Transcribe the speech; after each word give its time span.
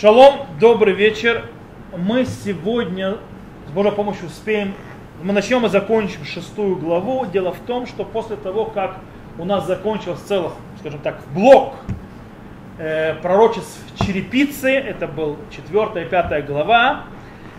Шалом, 0.00 0.48
добрый 0.58 0.92
вечер. 0.92 1.44
Мы 1.96 2.24
сегодня 2.24 3.18
с 3.68 3.70
Божьей 3.70 3.92
помощью 3.92 4.26
успеем, 4.26 4.74
мы 5.22 5.32
начнем 5.32 5.64
и 5.66 5.68
закончим 5.68 6.24
шестую 6.24 6.74
главу. 6.74 7.26
Дело 7.26 7.52
в 7.52 7.60
том, 7.60 7.86
что 7.86 8.04
после 8.04 8.34
того, 8.34 8.64
как 8.64 8.96
у 9.38 9.44
нас 9.44 9.68
закончился 9.68 10.26
целых, 10.26 10.54
скажем 10.80 10.98
так, 10.98 11.20
блок 11.32 11.76
э, 12.78 13.14
пророчеств 13.22 13.78
черепицы, 14.04 14.72
это 14.72 15.06
был 15.06 15.36
четвертая 15.54 16.06
и 16.06 16.08
пятая 16.08 16.42
глава, 16.42 17.04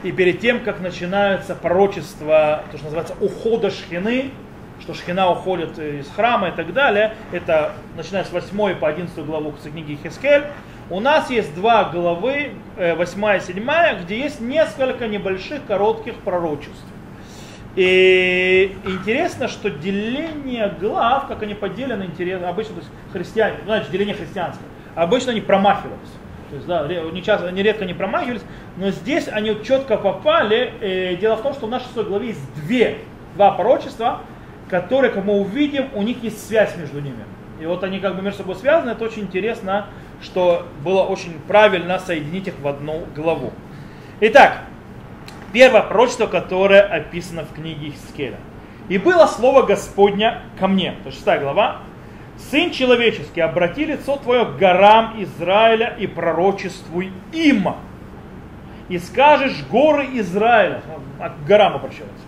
и 0.04 0.12
перед 0.12 0.42
тем, 0.42 0.60
как 0.60 0.82
начинаются 0.82 1.56
пророчества, 1.56 2.66
то, 2.70 2.78
что 2.78 2.88
называется 2.88 3.16
ухода 3.22 3.72
шхины, 3.72 4.32
что 4.82 4.94
шхина 4.94 5.32
уходит 5.32 5.80
из 5.80 6.10
храма 6.10 6.50
и 6.50 6.52
так 6.52 6.74
далее, 6.74 7.16
это 7.32 7.72
начиная 7.96 8.26
с 8.26 8.32
8 8.34 8.76
по 8.76 8.90
11 8.90 9.26
главу 9.26 9.54
книги 9.64 9.98
Хискель, 10.04 10.44
у 10.90 11.00
нас 11.00 11.30
есть 11.30 11.56
два 11.56 11.86
главы, 11.86 12.52
8 12.78 13.38
и 13.38 13.40
7, 13.40 14.04
где 14.04 14.20
есть 14.20 14.40
несколько 14.42 15.08
небольших 15.08 15.66
коротких 15.66 16.16
пророчеств. 16.16 16.86
И 17.76 18.78
интересно, 18.86 19.48
что 19.48 19.70
деление 19.70 20.74
глав, 20.80 21.28
как 21.28 21.44
они 21.44 21.56
поделены, 21.56 22.04
интересно, 22.04 22.50
обычно, 22.50 22.76
то 22.76 22.82
есть 22.82 22.92
христиане, 23.12 23.58
значит, 23.66 23.92
деление 23.92 24.16
христианское, 24.16 24.66
обычно 24.96 25.32
они 25.32 25.42
промахивались. 25.42 26.12
То 26.50 26.56
есть, 26.56 26.68
да, 26.68 26.88
не 26.88 27.24
часто, 27.24 27.52
нередко 27.52 27.86
не 27.86 27.94
промахивались, 27.94 28.44
но 28.78 28.92
здесь 28.92 29.28
они 29.28 29.58
четко 29.64 29.98
попали. 29.98 30.72
И 30.82 31.18
дело 31.20 31.36
в 31.38 31.42
том, 31.42 31.54
что 31.54 31.66
в 31.66 31.70
нашей 31.70 31.86
шестой 31.86 32.06
главе 32.06 32.28
есть 32.28 32.54
две, 32.56 33.00
два 33.36 33.52
пророчества, 33.52 34.22
которые, 34.70 35.12
как 35.12 35.26
мы 35.26 35.40
увидим, 35.40 35.90
у 35.96 36.04
них 36.04 36.24
есть 36.24 36.48
связь 36.48 36.78
между 36.78 37.02
ними. 37.02 37.26
И 37.60 37.66
вот 37.66 37.84
они 37.84 38.00
как 38.00 38.16
бы 38.16 38.22
между 38.22 38.40
собой 38.40 38.56
связаны, 38.56 38.92
это 38.92 39.04
очень 39.04 39.24
интересно, 39.24 39.88
что 40.26 40.66
было 40.84 41.04
очень 41.04 41.40
правильно 41.48 42.00
соединить 42.00 42.48
их 42.48 42.56
в 42.60 42.68
одну 42.68 43.06
главу. 43.16 43.54
Итак, 44.20 44.62
первое 45.54 45.82
пророчество, 45.82 46.28
которое 46.28 46.82
описано 46.82 47.44
в 47.44 47.54
книге 47.54 47.92
Хискеля. 47.92 48.40
«И 48.90 48.98
было 48.98 49.26
слово 49.26 49.64
Господня 49.64 50.42
ко 50.60 50.68
мне». 50.68 50.92
То 51.04 51.08
есть 51.08 51.18
шестая 51.18 51.40
глава. 51.40 51.78
«Сын 52.52 52.72
человеческий, 52.72 53.42
обрати 53.42 53.86
лицо 53.86 54.18
твое 54.18 54.46
к 54.46 54.58
горам 54.58 55.16
Израиля 55.24 55.96
и 55.98 56.06
пророчествуй 56.06 57.12
им. 57.32 57.70
И 58.90 58.98
скажешь 59.00 59.64
горы 59.72 60.08
Израиля». 60.14 60.82
К 61.18 61.48
горам 61.48 61.76
обращается 61.76 62.26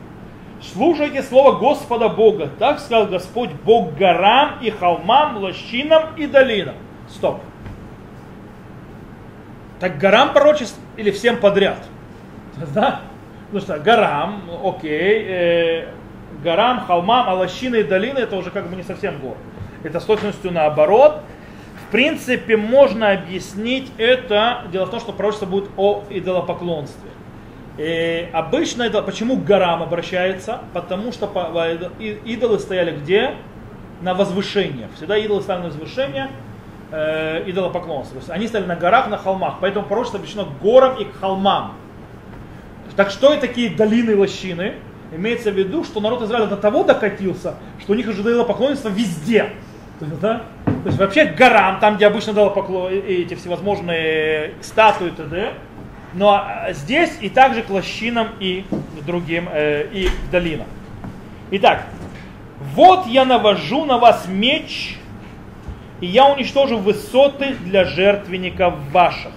Слушайте 0.61 1.21
слово 1.21 1.57
Господа 1.59 2.09
Бога. 2.09 2.49
Так 2.57 2.79
сказал 2.79 3.07
Господь 3.07 3.51
Бог 3.63 3.95
горам 3.95 4.55
и 4.61 4.71
холмам, 4.71 5.37
лощинам 5.37 6.15
и 6.17 6.25
долинам. 6.25 6.75
Стоп. 7.09 7.41
Так 9.79 9.97
горам 9.97 10.33
пророчеств 10.33 10.79
или 10.95 11.11
всем 11.11 11.37
подряд? 11.37 11.77
Да? 12.73 13.01
Ну 13.51 13.59
что, 13.59 13.79
горам, 13.79 14.41
окей, 14.63 15.25
э, 15.27 15.87
горам, 16.43 16.81
холмам, 16.81 17.29
а 17.29 17.33
лощины 17.33 17.77
и 17.77 17.83
долины 17.83 18.19
это 18.19 18.35
уже 18.35 18.51
как 18.51 18.67
бы 18.69 18.75
не 18.75 18.83
совсем 18.83 19.19
гор. 19.19 19.37
Это 19.83 19.99
с 19.99 20.03
точностью 20.03 20.51
наоборот. 20.51 21.21
В 21.87 21.91
принципе, 21.91 22.57
можно 22.57 23.11
объяснить 23.11 23.91
это. 23.97 24.63
Дело 24.71 24.85
в 24.85 24.89
том, 24.89 24.99
что 24.99 25.13
пророчество 25.13 25.45
будет 25.45 25.69
о 25.77 26.03
идолопоклонстве. 26.09 27.09
И 27.77 28.27
обычно 28.33 28.83
это 28.83 29.01
почему 29.03 29.37
к 29.37 29.45
горам 29.45 29.83
обращается? 29.83 30.61
Потому 30.73 31.11
что 31.11 31.27
идолы 31.99 32.59
стояли 32.59 32.97
где? 32.97 33.35
На 34.01 34.13
возвышениях. 34.13 34.89
Всегда 34.95 35.17
идолы 35.17 35.41
стали 35.41 35.59
на 35.59 35.65
возвышение, 35.65 36.29
э, 36.91 37.43
идолопоклонство. 37.47 38.21
Они 38.29 38.47
стали 38.47 38.65
на 38.65 38.75
горах, 38.75 39.09
на 39.09 39.17
холмах. 39.17 39.55
Поэтому 39.61 39.85
пророчество 39.85 40.19
обращено 40.19 40.45
к 40.45 40.59
горам 40.61 40.97
и 40.97 41.05
к 41.05 41.15
холмам. 41.19 41.73
Так 42.95 43.11
что 43.11 43.33
и 43.33 43.39
такие 43.39 43.69
долины 43.69 44.11
и 44.11 44.15
лощины? 44.15 44.75
Имеется 45.15 45.51
в 45.51 45.55
виду, 45.55 45.83
что 45.83 46.01
народ 46.01 46.21
Израиля 46.23 46.47
до 46.47 46.57
того 46.57 46.83
докатился, 46.83 47.55
что 47.79 47.93
у 47.93 47.95
них 47.95 48.07
уже 48.07 48.21
идолопоклонство 48.21 48.89
везде. 48.89 49.51
Да? 49.99 50.43
То 50.65 50.83
есть 50.85 50.97
вообще 50.99 51.25
к 51.25 51.35
горам, 51.35 51.79
там, 51.79 51.95
где 51.95 52.07
обычно 52.07 52.33
дало 52.33 52.49
поклон, 52.49 52.91
эти 52.91 53.35
всевозможные 53.35 54.53
статуи 54.61 55.07
и 55.07 55.11
т.д., 55.11 55.53
но 56.13 56.45
здесь 56.71 57.17
и 57.21 57.29
также 57.29 57.61
к 57.61 57.69
лощинам 57.69 58.29
и 58.39 58.65
другим, 59.05 59.47
э, 59.51 59.87
и 59.91 60.07
к 60.07 60.31
долинам. 60.31 60.67
Итак, 61.51 61.85
вот 62.73 63.07
я 63.07 63.25
навожу 63.25 63.85
на 63.85 63.97
вас 63.97 64.25
меч, 64.27 64.97
и 66.01 66.05
я 66.07 66.27
уничтожу 66.27 66.77
высоты 66.77 67.55
для 67.63 67.85
жертвенников 67.85 68.75
ваших. 68.91 69.31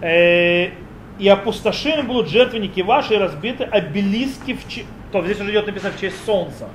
Э, 0.00 0.70
и 1.18 1.28
опустошены 1.28 2.02
будут 2.02 2.28
жертвенники 2.28 2.80
ваши, 2.80 3.14
и 3.14 3.18
разбиты 3.18 3.64
обелиски 3.64 4.54
в 4.54 4.68
честь... 4.68 4.86
То 5.12 5.22
здесь 5.22 5.40
уже 5.40 5.50
идет 5.50 5.66
написано 5.66 5.92
в 5.92 6.00
честь 6.00 6.24
солнца. 6.24 6.68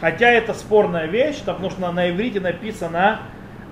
Хотя 0.00 0.28
это 0.28 0.52
спорная 0.52 1.06
вещь, 1.06 1.40
потому 1.44 1.70
что 1.70 1.90
на 1.90 2.10
иврите 2.10 2.40
написано 2.40 3.20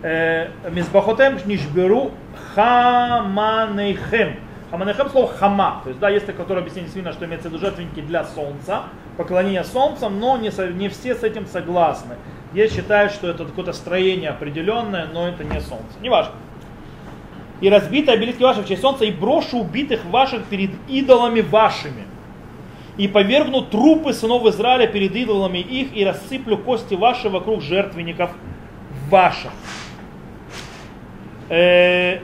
Э, 0.04 0.48
Мизбахотем 0.70 1.38
нишберу 1.46 2.10
хаманейхем. 2.54 4.36
Хаманейхем 4.70 5.08
слово 5.08 5.28
хама. 5.28 5.80
То 5.82 5.88
есть, 5.88 5.98
да, 5.98 6.10
есть 6.10 6.26
которые 6.26 6.60
объяснение 6.60 6.88
действительно, 6.88 7.14
что 7.14 7.24
имеется 7.24 7.48
в 7.48 7.52
виду 7.52 7.62
жертвенники 7.62 8.02
для 8.02 8.24
солнца, 8.24 8.82
поклонение 9.16 9.64
солнцу, 9.64 10.10
но 10.10 10.36
не, 10.36 10.50
не 10.74 10.90
все 10.90 11.14
с 11.14 11.22
этим 11.22 11.46
согласны. 11.46 12.16
Есть 12.54 12.76
считают, 12.76 13.12
что 13.12 13.28
это 13.28 13.44
какое-то 13.44 13.72
строение 13.72 14.30
определенное, 14.30 15.06
но 15.06 15.28
это 15.28 15.44
не 15.44 15.60
солнце. 15.60 15.98
Неважно. 16.00 16.34
И 17.60 17.68
разбиты 17.68 18.12
обелиски 18.12 18.42
ваши 18.42 18.62
в 18.62 18.68
честь 18.68 18.82
солнца, 18.82 19.04
и 19.04 19.10
брошу 19.10 19.58
убитых 19.58 20.04
ваших 20.06 20.44
перед 20.44 20.70
идолами 20.88 21.40
вашими. 21.40 22.04
И 22.96 23.08
повергну 23.08 23.62
трупы 23.62 24.12
сынов 24.12 24.46
Израиля 24.46 24.86
перед 24.86 25.14
идолами 25.16 25.58
их, 25.58 25.96
и 25.96 26.04
рассыплю 26.04 26.56
кости 26.56 26.94
ваши 26.94 27.28
вокруг 27.28 27.60
жертвенников 27.60 28.30
ваших 29.10 29.50
э, 31.48 32.20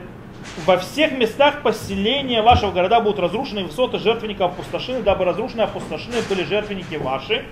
во 0.65 0.77
всех 0.77 1.13
местах 1.13 1.61
поселения 1.61 2.41
вашего 2.41 2.71
города 2.71 2.99
будут 2.99 3.19
разрушены 3.19 3.63
высоты 3.63 3.99
жертвенников 3.99 4.53
опустошены, 4.53 5.01
дабы 5.01 5.25
разрушены 5.25 5.61
опустошены 5.61 6.17
были 6.29 6.43
жертвенники 6.43 6.95
ваши. 6.95 7.45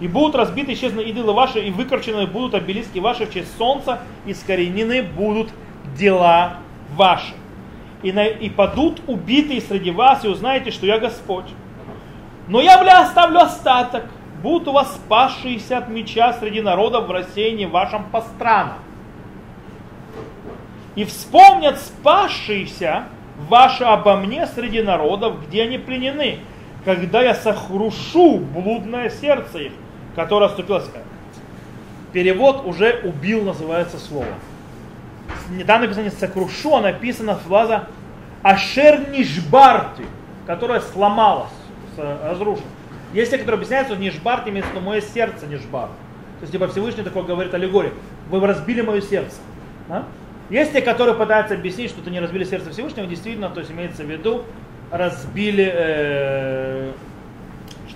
И 0.00 0.08
будут 0.08 0.34
разбиты 0.34 0.74
исчезны 0.74 1.00
идолы 1.00 1.32
ваши, 1.32 1.60
и 1.60 1.70
выкорчены 1.70 2.26
будут 2.26 2.54
обелиски 2.54 2.98
ваши 2.98 3.26
в 3.26 3.32
честь 3.32 3.56
солнца, 3.56 4.00
и 4.26 4.34
скоренены 4.34 5.02
будут 5.02 5.48
дела 5.96 6.58
ваши. 6.94 7.32
И, 8.02 8.12
на, 8.12 8.26
и 8.26 8.50
падут 8.50 9.00
убитые 9.06 9.60
среди 9.60 9.90
вас, 9.90 10.24
и 10.24 10.28
узнаете, 10.28 10.70
что 10.70 10.86
я 10.86 10.98
Господь. 10.98 11.46
Но 12.48 12.60
я, 12.60 12.80
бля, 12.80 13.02
оставлю 13.02 13.40
остаток. 13.40 14.04
Будут 14.42 14.68
у 14.68 14.72
вас 14.72 14.94
спасшиеся 14.94 15.78
от 15.78 15.88
меча 15.88 16.34
среди 16.34 16.60
народов 16.60 17.06
в 17.06 17.10
рассеянии 17.10 17.64
вашем 17.64 18.04
по 18.10 18.20
странам 18.20 18.76
и 20.96 21.04
вспомнят 21.04 21.78
спасшиеся 21.78 23.04
ваши 23.48 23.84
обо 23.84 24.16
мне 24.16 24.46
среди 24.46 24.82
народов, 24.82 25.46
где 25.46 25.62
они 25.62 25.78
пленены, 25.78 26.40
когда 26.84 27.22
я 27.22 27.34
сохрушу 27.34 28.38
блудное 28.38 29.10
сердце 29.10 29.58
их, 29.58 29.72
которое 30.16 30.46
оступилось. 30.46 30.86
Перевод 32.12 32.66
уже 32.66 33.00
убил, 33.04 33.42
называется 33.42 33.98
слово. 33.98 34.26
Там 35.66 35.82
написано 35.82 36.10
сокрушу, 36.10 36.76
а 36.76 36.80
написано 36.80 37.36
фраза 37.36 37.86
Ашер 38.42 39.10
Нишбарти, 39.10 40.04
которая 40.46 40.80
сломалась, 40.80 41.52
разрушена. 41.96 42.66
Есть 43.12 43.30
те, 43.30 43.38
которые 43.38 43.58
объясняют, 43.58 43.88
что 43.88 43.96
Нишбарти 43.96 44.50
имеется 44.50 44.72
в 44.72 44.82
мое 44.82 45.00
сердце 45.00 45.46
Нишбар. 45.46 45.88
То 45.88 46.42
есть, 46.42 46.52
типа 46.52 46.68
Всевышний 46.68 47.02
такой 47.02 47.24
говорит 47.24 47.54
аллегория. 47.54 47.92
Вы 48.30 48.44
разбили 48.46 48.80
мое 48.80 49.00
сердце. 49.00 49.36
А? 49.88 50.04
Есть 50.50 50.72
те, 50.72 50.80
которые 50.80 51.14
пытаются 51.14 51.54
объяснить, 51.54 51.90
что 51.90 52.00
это 52.00 52.10
не 52.10 52.20
разбили 52.20 52.44
сердце 52.44 52.70
Всевышнего, 52.70 53.06
действительно, 53.06 53.50
то 53.50 53.60
есть 53.60 53.72
имеется 53.72 54.02
в 54.04 54.10
виду, 54.10 54.44
разбили, 54.90 55.70
э, 55.72 56.92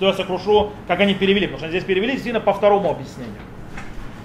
что 0.01 0.07
я 0.07 0.15
сокрушу, 0.15 0.71
как 0.89 0.99
они 1.01 1.13
перевели, 1.13 1.47
потому 1.47 1.59
что 1.59 1.69
здесь 1.69 1.85
перевели 1.85 2.13
действительно 2.13 2.41
по 2.41 2.55
второму 2.55 2.91
объяснению, 2.91 3.37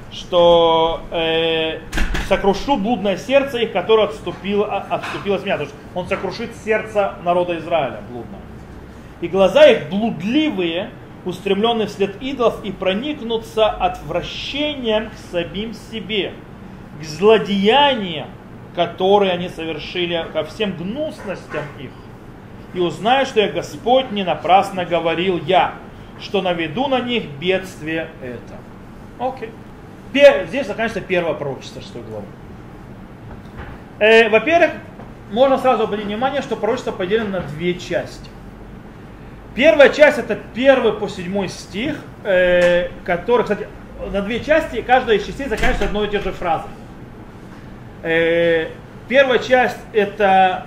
что 0.10 1.02
э, 1.12 1.82
сокрушу 2.30 2.78
блудное 2.78 3.18
сердце 3.18 3.58
их, 3.58 3.74
которое 3.74 4.08
отступило, 4.08 4.68
а, 4.68 4.96
отступило 4.96 5.38
с 5.38 5.44
меня, 5.44 5.58
то 5.58 5.64
есть 5.64 5.76
он 5.94 6.08
сокрушит 6.08 6.52
сердце 6.64 7.16
народа 7.26 7.58
Израиля 7.58 8.00
блудно. 8.10 8.38
И 9.20 9.28
глаза 9.28 9.68
их 9.68 9.90
блудливые, 9.90 10.92
устремленные 11.26 11.88
вслед 11.88 12.22
идолов, 12.22 12.64
и 12.64 12.72
проникнутся 12.72 13.68
отвращением 13.68 15.10
к 15.10 15.14
самим 15.30 15.74
себе 15.74 16.32
к 17.02 17.04
злодеяниям, 17.04 18.30
которые 18.76 19.34
они 19.34 19.50
совершили, 19.50 20.26
ко 20.32 20.46
всем 20.46 20.72
гнусностям 20.78 21.66
их. 21.78 21.92
И 22.76 22.80
узнаю, 22.80 23.26
что 23.26 23.40
я 23.40 23.50
Господь 23.50 24.12
не 24.12 24.26
напрасно 24.26 24.84
говорил 24.84 25.40
я, 25.46 25.76
что 26.20 26.42
наведу 26.42 26.88
на 26.88 27.00
них 27.00 27.24
бедствие 27.40 28.10
это. 28.22 28.58
Окей. 29.18 29.50
Здесь 30.48 30.68
заканчивается 30.68 31.02
первое 31.02 31.34
пророчество 31.34 31.82
6 31.82 31.94
главы. 31.94 32.26
Э, 34.00 34.30
во-первых, 34.30 34.72
можно 35.32 35.58
сразу 35.58 35.84
обратить 35.84 36.06
внимание, 36.06 36.42
что 36.42 36.58
пророчество 36.58 36.92
поделено 36.92 37.40
на 37.40 37.42
две 37.42 37.76
части. 37.76 38.30
Первая 39.56 39.90
часть 39.90 40.18
это 40.18 40.38
первый 40.54 40.92
по 40.94 41.08
седьмой 41.08 41.48
стих, 41.48 41.96
э, 42.26 42.90
который, 43.06 43.44
кстати, 43.44 43.68
на 44.12 44.22
две 44.22 44.42
части, 44.42 44.82
каждая 44.82 45.18
из 45.18 45.26
частей 45.26 45.48
заканчивается 45.48 45.86
одной 45.86 46.08
и 46.08 46.12
той 46.12 46.22
же 46.22 46.32
фразой. 46.34 46.70
Э, 48.04 48.68
первая 49.08 49.40
часть 49.40 49.78
это 49.94 50.66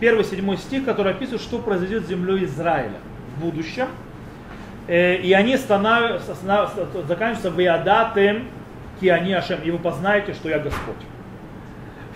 первый 0.00 0.24
седьмой 0.24 0.56
стих, 0.58 0.84
который 0.84 1.12
описывает, 1.12 1.42
что 1.42 1.58
произойдет 1.58 2.04
с 2.04 2.08
землей 2.08 2.44
Израиля 2.44 2.98
в 3.36 3.40
будущем. 3.40 3.88
Э, 4.88 5.16
и 5.16 5.32
они 5.32 5.56
становятся, 5.56 6.34
заканчиваются 7.06 7.48
«Виадатым 7.50 8.48
киани 9.00 9.32
Ашем», 9.32 9.60
и 9.62 9.70
вы 9.70 9.78
познаете, 9.78 10.34
что 10.34 10.48
я 10.48 10.58
Господь. 10.58 10.96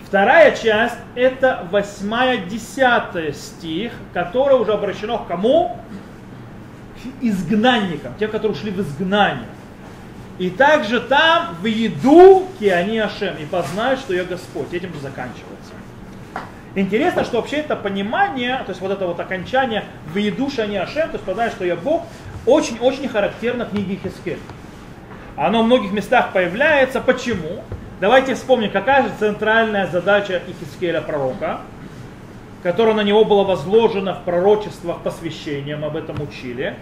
Вторая 0.05 0.55
часть 0.55 0.95
это 1.15 1.67
8-10 1.71 3.33
стих, 3.33 3.91
который 4.13 4.57
уже 4.57 4.71
обращено 4.71 5.17
к 5.19 5.27
кому? 5.27 5.77
К 6.95 7.23
изгнанникам, 7.23 8.13
те, 8.17 8.27
которые 8.27 8.53
ушли 8.53 8.71
в 8.71 8.79
изгнание. 8.79 9.47
И 10.37 10.49
также 10.49 11.01
там 11.01 11.55
в 11.61 11.65
еду 11.65 12.47
киани 12.59 12.99
Ашем, 12.99 13.35
и 13.37 13.45
познают, 13.45 13.99
что 13.99 14.13
я 14.13 14.23
Господь. 14.23 14.71
Этим 14.71 14.93
же 14.93 14.99
заканчивается. 14.99 15.56
Интересно, 16.77 17.23
что 17.23 17.37
вообще 17.37 17.55
это 17.55 17.75
понимание, 17.75 18.59
то 18.59 18.69
есть 18.69 18.81
вот 18.81 18.91
это 18.91 19.07
вот 19.07 19.19
окончание 19.19 19.85
в 20.13 20.17
еду 20.17 20.47
Шани 20.51 20.75
Ашем, 20.75 21.07
то 21.07 21.13
есть 21.13 21.23
познают, 21.23 21.53
что 21.55 21.65
я 21.65 21.75
Бог, 21.75 22.03
очень-очень 22.45 23.09
характерно 23.09 23.65
книге 23.65 23.97
Хискель. 24.03 24.37
Оно 25.35 25.63
в 25.63 25.65
многих 25.65 25.91
местах 25.91 26.33
появляется. 26.33 27.01
Почему? 27.01 27.63
Давайте 27.99 28.35
вспомним, 28.35 28.69
какая 28.69 29.01
же 29.01 29.09
центральная 29.17 29.87
задача 29.87 30.39
Ихискеля 30.47 31.01
пророка, 31.01 31.61
которая 32.61 32.93
на 32.93 33.01
него 33.01 33.25
была 33.25 33.43
возложена 33.43 34.13
в 34.13 34.21
пророчествах 34.21 34.99
посвящением, 34.99 35.83
об 35.83 35.95
этом 35.95 36.21
учили. 36.21 36.75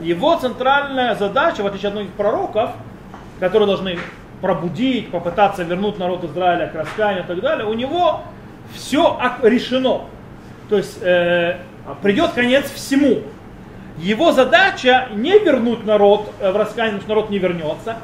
Его 0.00 0.34
центральная 0.34 1.14
задача, 1.14 1.62
в 1.62 1.66
отличие 1.68 1.90
от 1.90 1.94
многих 1.94 2.12
пророков, 2.14 2.70
которые 3.38 3.68
должны 3.68 3.96
пробудить, 4.40 5.12
попытаться 5.12 5.62
вернуть 5.62 6.00
народ 6.00 6.24
Израиля 6.24 6.66
к 6.66 6.74
раскаянию 6.74 7.22
и 7.22 7.26
так 7.28 7.40
далее, 7.40 7.64
у 7.64 7.74
него 7.74 8.22
все 8.74 9.18
решено. 9.42 10.02
То 10.68 10.76
есть 10.76 10.98
э, 11.02 11.58
придет 12.02 12.32
конец 12.32 12.70
всему. 12.70 13.22
Его 13.98 14.32
задача 14.32 15.08
не 15.14 15.38
вернуть 15.38 15.84
народ 15.84 16.32
э, 16.40 16.50
в 16.50 16.56
раскаяние, 16.56 17.00
что 17.00 17.10
народ 17.10 17.30
не 17.30 17.38
вернется, 17.38 17.96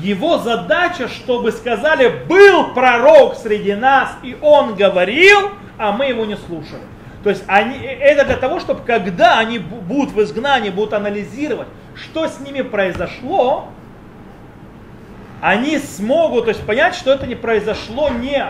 его 0.00 0.38
задача, 0.38 1.08
чтобы 1.08 1.52
сказали, 1.52 2.08
был 2.26 2.72
пророк 2.72 3.36
среди 3.36 3.74
нас, 3.74 4.16
и 4.22 4.36
он 4.40 4.74
говорил, 4.74 5.50
а 5.76 5.92
мы 5.92 6.06
его 6.06 6.24
не 6.24 6.36
слушали. 6.36 6.82
То 7.22 7.30
есть 7.30 7.44
они, 7.46 7.78
это 7.78 8.24
для 8.24 8.36
того, 8.36 8.58
чтобы 8.58 8.82
когда 8.84 9.38
они 9.38 9.58
будут 9.58 10.12
в 10.12 10.22
изгнании, 10.22 10.70
будут 10.70 10.92
анализировать, 10.94 11.68
что 11.94 12.26
с 12.26 12.40
ними 12.40 12.62
произошло, 12.62 13.68
они 15.40 15.78
смогут 15.78 16.44
то 16.44 16.50
есть, 16.50 16.64
понять, 16.64 16.94
что 16.94 17.12
это 17.12 17.26
не 17.26 17.34
произошло 17.34 18.08
не 18.08 18.46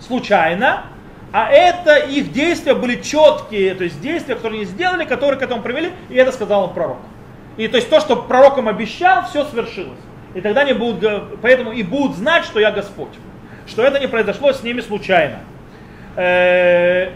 случайно, 0.00 0.84
а 1.32 1.50
это 1.50 1.96
их 1.96 2.32
действия 2.32 2.74
были 2.74 3.00
четкие, 3.00 3.74
то 3.74 3.84
есть 3.84 4.00
действия, 4.00 4.34
которые 4.34 4.60
они 4.62 4.66
сделали, 4.66 5.04
которые 5.04 5.38
к 5.38 5.42
этому 5.42 5.62
привели, 5.62 5.92
и 6.10 6.14
это 6.14 6.30
сказал 6.30 6.68
им 6.68 6.74
пророк. 6.74 6.98
И 7.56 7.68
то 7.68 7.76
есть 7.76 7.88
то, 7.88 8.00
что 8.00 8.16
пророком 8.16 8.68
обещал, 8.68 9.24
все 9.26 9.44
свершилось. 9.46 9.98
И 10.34 10.40
тогда 10.40 10.62
они 10.62 10.72
будут, 10.72 11.40
поэтому 11.40 11.72
и 11.72 11.82
будут 11.82 12.16
знать, 12.16 12.44
что 12.44 12.60
я 12.60 12.70
Господь. 12.70 13.12
Что 13.66 13.82
это 13.82 13.98
не 13.98 14.08
произошло 14.08 14.52
с 14.52 14.62
ними 14.62 14.80
случайно. 14.80 15.38
Э, 16.16 17.12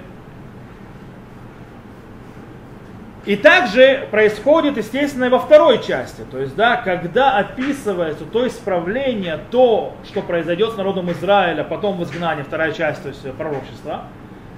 и 3.26 3.36
также 3.36 4.08
происходит, 4.10 4.78
естественно, 4.78 5.26
и 5.26 5.28
во 5.28 5.38
второй 5.38 5.82
части. 5.82 6.22
То 6.30 6.38
есть, 6.38 6.56
да, 6.56 6.76
когда 6.76 7.36
описывается 7.36 8.24
то 8.24 8.46
исправление, 8.46 9.38
то, 9.50 9.94
что 10.04 10.22
произойдет 10.22 10.72
с 10.72 10.76
народом 10.76 11.10
Израиля, 11.12 11.64
потом 11.64 11.98
в 11.98 12.04
изгнании, 12.04 12.42
вторая 12.42 12.72
часть, 12.72 13.02
то 13.02 13.08
есть 13.08 13.30
пророчества, 13.32 14.04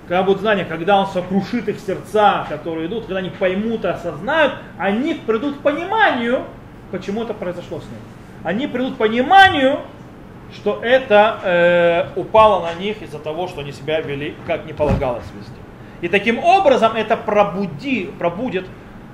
когда 0.06 0.22
будет 0.22 0.40
знание, 0.40 0.64
когда 0.64 1.00
он 1.00 1.06
сокрушит 1.08 1.68
их 1.68 1.80
сердца, 1.80 2.46
которые 2.48 2.86
идут, 2.86 3.06
когда 3.06 3.18
они 3.18 3.30
поймут 3.30 3.84
и 3.84 3.88
осознают, 3.88 4.54
они 4.78 5.14
придут 5.14 5.58
к 5.58 5.60
пониманию, 5.60 6.44
почему 6.92 7.24
это 7.24 7.34
произошло 7.34 7.80
с 7.80 7.84
ними 7.84 8.18
они 8.44 8.66
придут 8.66 8.94
к 8.94 8.98
пониманию, 8.98 9.80
что 10.54 10.80
это 10.82 11.40
э, 11.42 12.20
упало 12.20 12.66
на 12.66 12.74
них 12.80 13.02
из-за 13.02 13.18
того, 13.18 13.48
что 13.48 13.60
они 13.60 13.72
себя 13.72 14.00
вели, 14.00 14.34
как 14.46 14.64
не 14.64 14.72
полагалось 14.72 15.24
вести. 15.36 15.52
И 16.00 16.08
таким 16.08 16.38
образом 16.38 16.94
это 16.94 17.16
пробуди, 17.16 18.10
пробудет 18.18 18.66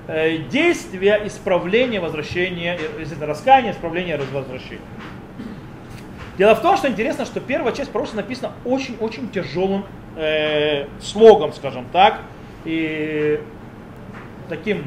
э, 0.07 0.37
действие 0.49 1.21
исправления, 1.25 1.99
возвращения, 1.99 2.77
если 2.99 3.17
это 3.17 3.25
раскаяние, 3.25 3.71
исправления, 3.71 4.17
возвращения. 4.17 4.81
Дело 6.37 6.53
в 6.53 6.61
том, 6.61 6.75
что 6.77 6.89
интересно, 6.89 7.25
что 7.25 7.39
первая 7.39 7.73
часть 7.73 7.91
просто 7.91 8.17
написана 8.17 8.51
очень-очень 8.65 9.29
тяжелым 9.29 9.85
э, 10.15 10.85
слогом, 11.01 11.53
скажем 11.53 11.85
так, 11.91 12.19
и 12.65 13.39
таким 14.49 14.85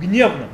гневным. 0.00 0.48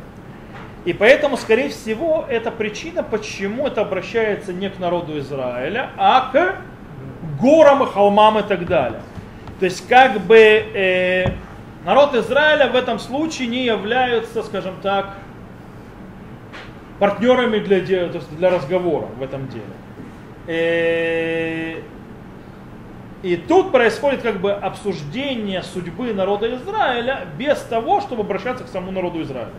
И 0.84 0.92
поэтому, 0.92 1.36
скорее 1.36 1.70
всего, 1.70 2.24
это 2.28 2.52
причина, 2.52 3.02
почему 3.02 3.66
это 3.66 3.80
обращается 3.80 4.52
не 4.52 4.70
к 4.70 4.78
народу 4.78 5.18
Израиля, 5.18 5.90
а 5.96 6.30
к 6.30 6.56
горам 7.40 7.82
и 7.82 7.86
холмам 7.86 8.38
и 8.38 8.42
так 8.42 8.66
далее. 8.66 9.00
То 9.58 9.64
есть, 9.64 9.88
как 9.88 10.20
бы 10.20 10.36
э, 10.36 11.32
народ 11.84 12.14
Израиля 12.14 12.68
в 12.68 12.76
этом 12.76 12.98
случае 12.98 13.48
не 13.48 13.64
являются, 13.64 14.42
скажем 14.42 14.74
так, 14.82 15.14
партнерами 16.98 17.58
для, 17.58 17.80
для 17.80 18.50
разговора 18.50 19.06
в 19.18 19.22
этом 19.22 19.48
деле. 19.48 19.64
Э, 20.46 21.80
и 23.22 23.36
тут 23.36 23.72
происходит 23.72 24.22
как 24.22 24.40
бы 24.40 24.52
обсуждение 24.52 25.62
судьбы 25.62 26.12
народа 26.12 26.54
Израиля 26.54 27.26
без 27.38 27.58
того, 27.62 28.00
чтобы 28.00 28.22
обращаться 28.22 28.64
к 28.64 28.68
самому 28.68 28.92
народу 28.92 29.22
Израиля. 29.22 29.50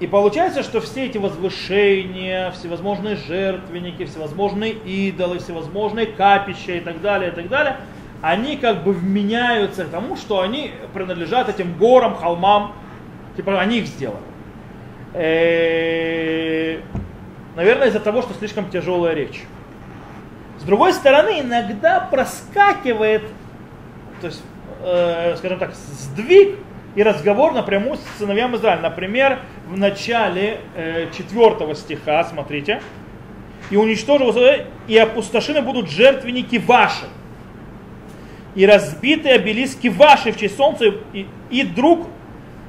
И 0.00 0.06
получается, 0.06 0.62
что 0.62 0.80
все 0.80 1.06
эти 1.06 1.18
возвышения, 1.18 2.50
всевозможные 2.50 3.16
жертвенники, 3.16 4.04
всевозможные 4.06 4.72
идолы, 4.72 5.38
всевозможные 5.38 6.06
капища 6.06 6.72
и 6.72 6.80
так 6.80 7.00
далее, 7.00 7.30
и 7.30 7.34
так 7.34 7.48
далее, 7.48 7.76
они 8.20 8.56
как 8.56 8.82
бы 8.82 8.92
вменяются 8.92 9.84
к 9.84 9.90
тому, 9.90 10.16
что 10.16 10.40
они 10.40 10.72
принадлежат 10.94 11.48
этим 11.48 11.78
горам, 11.78 12.16
холмам, 12.16 12.72
типа 13.36 13.60
они 13.60 13.78
их 13.78 13.86
сделали. 13.86 14.18
Э, 15.12 16.80
наверное, 17.54 17.88
из-за 17.88 18.00
того, 18.00 18.22
что 18.22 18.34
слишком 18.34 18.70
тяжелая 18.70 19.14
речь. 19.14 19.44
С 20.58 20.64
другой 20.64 20.92
стороны, 20.92 21.40
иногда 21.40 22.00
проскакивает, 22.00 23.22
то 24.20 24.26
есть, 24.26 24.42
э, 24.82 25.36
скажем 25.36 25.58
так, 25.60 25.74
сдвиг 25.74 26.58
и 26.94 27.02
разговор 27.02 27.52
напрямую 27.52 27.96
с 27.96 28.18
сыновьям 28.18 28.54
Израиля. 28.56 28.82
Например, 28.82 29.40
в 29.68 29.76
начале 29.76 30.60
э, 30.76 31.08
4 31.16 31.74
стиха, 31.74 32.24
смотрите, 32.24 32.80
и 33.70 33.76
уничтожил 33.76 34.34
и 34.86 34.96
опустошены 34.96 35.62
будут 35.62 35.90
жертвенники 35.90 36.56
ваши, 36.56 37.06
и 38.54 38.66
разбиты 38.66 39.30
обелиски 39.30 39.88
ваши 39.88 40.32
в 40.32 40.38
честь 40.38 40.56
солнца, 40.56 40.84
и, 41.12 41.26
и 41.50 41.62
друг, 41.64 42.06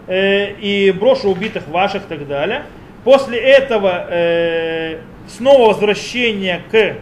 э, 0.07 0.53
и 0.53 0.91
брошу 0.91 1.29
убитых 1.29 1.67
ваших 1.67 2.05
и 2.05 2.07
так 2.07 2.27
далее. 2.27 2.63
После 3.03 3.37
этого 3.37 4.07
э, 4.09 4.99
снова 5.27 5.67
возвращение 5.67 6.63
к 6.71 6.95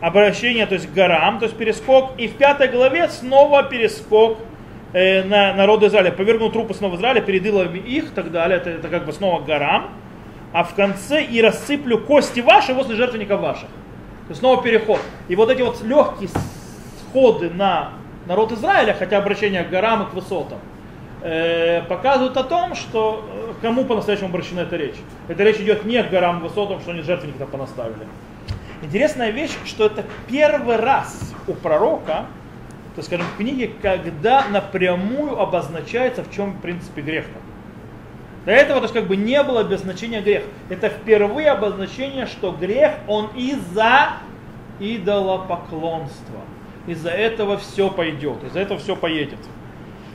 обращение, 0.00 0.66
то 0.66 0.74
есть 0.74 0.90
к 0.90 0.92
горам, 0.92 1.38
то 1.38 1.46
есть 1.46 1.56
перескок. 1.56 2.12
И 2.18 2.28
в 2.28 2.36
пятой 2.36 2.68
главе 2.68 3.08
снова 3.08 3.62
перескок 3.62 4.38
э, 4.92 5.22
на 5.24 5.54
народу 5.54 5.86
Израиля. 5.86 6.12
Повернул 6.12 6.50
трупы 6.50 6.74
снова 6.74 6.96
Израиля, 6.96 7.20
перед 7.20 7.44
илами 7.46 7.78
их, 7.78 8.12
так 8.12 8.30
далее. 8.30 8.58
Это, 8.58 8.70
это 8.70 8.88
как 8.88 9.06
бы 9.06 9.12
снова 9.12 9.40
к 9.40 9.46
горам. 9.46 9.90
А 10.52 10.64
в 10.64 10.74
конце 10.74 11.22
и 11.24 11.40
рассыплю 11.40 11.98
кости 11.98 12.40
ваши 12.40 12.72
возле 12.72 12.96
жертвенников 12.96 13.40
ваших. 13.40 13.68
То 13.68 14.30
есть 14.30 14.40
снова 14.40 14.62
переход. 14.62 15.00
И 15.28 15.36
вот 15.36 15.50
эти 15.50 15.62
вот 15.62 15.82
легкие 15.82 16.28
сходы 17.00 17.50
на 17.50 17.92
народ 18.26 18.52
Израиля, 18.52 18.94
хотя 18.98 19.18
обращение 19.18 19.64
к 19.64 19.70
горам 19.70 20.02
и 20.02 20.10
к 20.10 20.14
высотам, 20.14 20.58
э, 21.22 21.82
показывают 21.82 22.36
о 22.36 22.42
том, 22.42 22.74
что 22.74 23.24
э, 23.32 23.52
кому 23.62 23.84
по-настоящему 23.84 24.28
обращена 24.28 24.60
эта 24.60 24.76
речь. 24.76 24.96
Эта 25.28 25.42
речь 25.44 25.56
идет 25.56 25.84
не 25.84 26.02
к 26.02 26.10
горам 26.10 26.40
и 26.40 26.42
высотам, 26.42 26.80
что 26.80 26.90
они 26.90 27.02
жертвенники 27.02 27.38
там 27.38 27.48
понаставили. 27.48 28.06
Интересная 28.86 29.30
вещь, 29.30 29.50
что 29.64 29.86
это 29.86 30.04
первый 30.28 30.76
раз 30.76 31.34
у 31.48 31.54
пророка, 31.54 32.26
то 32.94 33.02
скажем, 33.02 33.26
в 33.26 33.36
книге, 33.36 33.72
когда 33.82 34.46
напрямую 34.46 35.40
обозначается, 35.40 36.22
в 36.22 36.32
чем 36.32 36.52
в 36.52 36.60
принципе 36.60 37.02
грех. 37.02 37.24
До 38.44 38.52
этого 38.52 38.78
то 38.78 38.84
есть 38.84 38.94
как 38.94 39.08
бы 39.08 39.16
не 39.16 39.42
было 39.42 39.62
обозначения 39.62 40.20
грех. 40.20 40.44
Это 40.68 40.88
впервые 40.88 41.50
обозначение, 41.50 42.26
что 42.26 42.52
грех 42.52 42.92
он 43.08 43.26
из-за 43.34 44.18
идолопоклонства. 44.78 46.42
Из-за 46.86 47.10
этого 47.10 47.56
все 47.56 47.90
пойдет, 47.90 48.44
из-за 48.44 48.60
этого 48.60 48.78
все 48.78 48.94
поедет. 48.94 49.40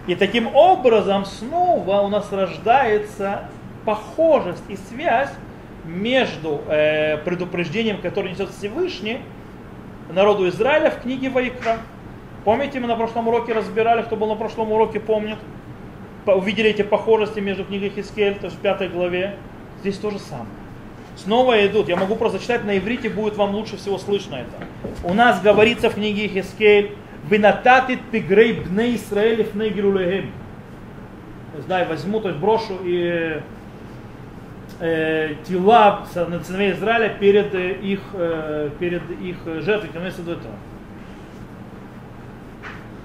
И 0.08 0.16
таким 0.16 0.48
образом 0.56 1.26
снова 1.26 2.00
у 2.00 2.08
нас 2.08 2.32
рождается 2.32 3.50
похожесть 3.84 4.64
и 4.70 4.78
связь 4.78 5.32
между 5.86 6.62
э, 6.68 7.18
предупреждением, 7.18 8.02
которое 8.02 8.30
несет 8.30 8.50
Всевышний, 8.52 9.20
народу 10.12 10.48
Израиля 10.50 10.92
в 10.92 11.02
книге 11.02 11.30
Вайкра. 11.30 11.78
Помните, 12.44 12.80
мы 12.80 12.88
на 12.88 12.96
прошлом 12.96 13.28
уроке 13.28 13.54
разбирали, 13.54 14.02
кто 14.04 14.16
был 14.16 14.28
на 14.28 14.36
прошлом 14.36 14.72
уроке, 14.72 15.00
помнит? 15.00 15.38
Увидели 16.26 16.70
эти 16.70 16.82
похожести 16.82 17.40
между 17.40 17.66
книгой 17.66 17.90
Хискель, 17.90 18.36
то 18.36 18.46
есть 18.46 18.58
в 18.58 18.60
пятой 18.60 18.90
главе. 18.90 19.36
Здесь 19.82 19.98
то 19.98 20.12
же 20.12 20.20
самое. 20.20 20.48
Снова 21.16 21.66
идут. 21.66 21.90
Я 21.90 21.98
могу 21.98 22.16
просто 22.16 22.40
читать 22.40 22.64
на 22.64 22.78
иврите, 22.78 23.10
будет 23.10 23.36
вам 23.36 23.54
лучше 23.54 23.78
всего 23.78 23.98
слышно 23.98 24.36
это. 24.36 24.68
У 25.04 25.14
нас 25.14 25.42
говорится 25.42 25.90
в 25.90 25.96
книге 25.96 26.28
Хискель, 26.28 26.96
«Винататит 27.30 28.00
пигрей 28.12 28.54
бне 28.54 28.96
Исраэль 28.96 29.44
фне 29.44 29.70
герулехем». 29.70 30.32
Да, 31.68 31.86
возьму, 31.86 32.20
то 32.22 32.30
есть 32.30 32.40
брошу 32.40 32.78
и 32.84 33.42
э, 34.82 35.36
тела 35.48 36.06
сыновей 36.12 36.74
Израиля 36.74 37.10
перед 37.10 37.56
э, 37.56 37.74
их, 37.74 38.02
э, 38.14 38.70
перед 38.80 39.10
их 39.22 39.38
жертвой, 39.64 39.90
имеется 39.96 40.22
в 40.22 40.26
виду 40.26 40.40
этого. 40.40 40.56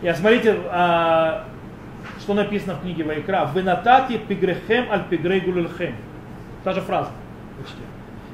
И 0.03 0.13
смотрите, 0.13 0.59
а, 0.71 1.45
что 2.21 2.35
написано 2.35 2.75
в 2.75 2.83
книге 2.83 3.05
Вайкра. 3.05 3.45
Вынатати 3.47 4.19
пигрехем 4.19 4.91
аль 4.91 5.05
пигрей 5.09 5.41
гулюльхем. 5.41 5.95
Та 6.65 6.73
же 6.73 6.81
фраза. 6.81 7.11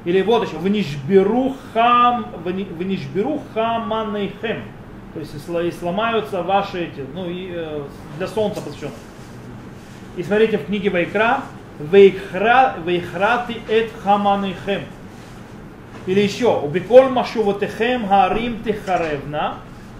Или 0.05 0.21
вот 0.21 0.45
еще. 0.45 0.57
Вынишберу 0.57 1.55
хам, 1.73 2.27
вынишберу 2.43 3.41
хаманейхем. 3.53 4.63
То 5.13 5.19
есть 5.19 5.35
и 5.35 5.71
сломаются 5.71 6.41
ваши 6.41 6.85
эти, 6.85 7.05
ну 7.13 7.29
и 7.29 7.51
э, 7.53 7.83
для 8.17 8.27
солнца 8.27 8.61
посвященных. 8.61 8.95
И 10.17 10.23
смотрите 10.23 10.57
в 10.57 10.65
книге 10.65 10.89
Вайкра, 10.89 11.41
Вейхрати 11.79 13.61
эт 13.67 13.91
хаманихем. 14.03 14.83
Или 16.05 16.19
еще, 16.19 16.57
убиколь 16.57 17.09
машуватехем 17.09 18.07
харим 18.07 18.63
тихаревна, 18.63 19.55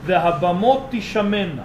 вехабамот 0.05 0.91
тишаменна. 0.91 1.63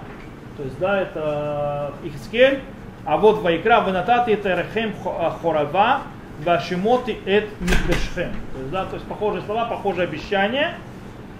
То 0.57 0.63
есть, 0.63 0.79
да, 0.79 1.01
это 1.01 1.93
Ихскель, 2.03 2.61
а 3.05 3.17
вот 3.17 3.41
Вайкра, 3.41 3.81
венатати 3.81 4.35
терехем 4.35 4.93
хорава, 5.41 6.01
вашимоти 6.43 7.17
эт 7.25 7.49
микдешхем. 7.59 8.31
То 8.53 8.59
есть, 8.59 8.71
да, 8.71 8.85
то 8.85 8.95
есть 8.95 9.07
похожие 9.07 9.41
слова, 9.43 9.65
похожие 9.65 10.05
обещания 10.05 10.75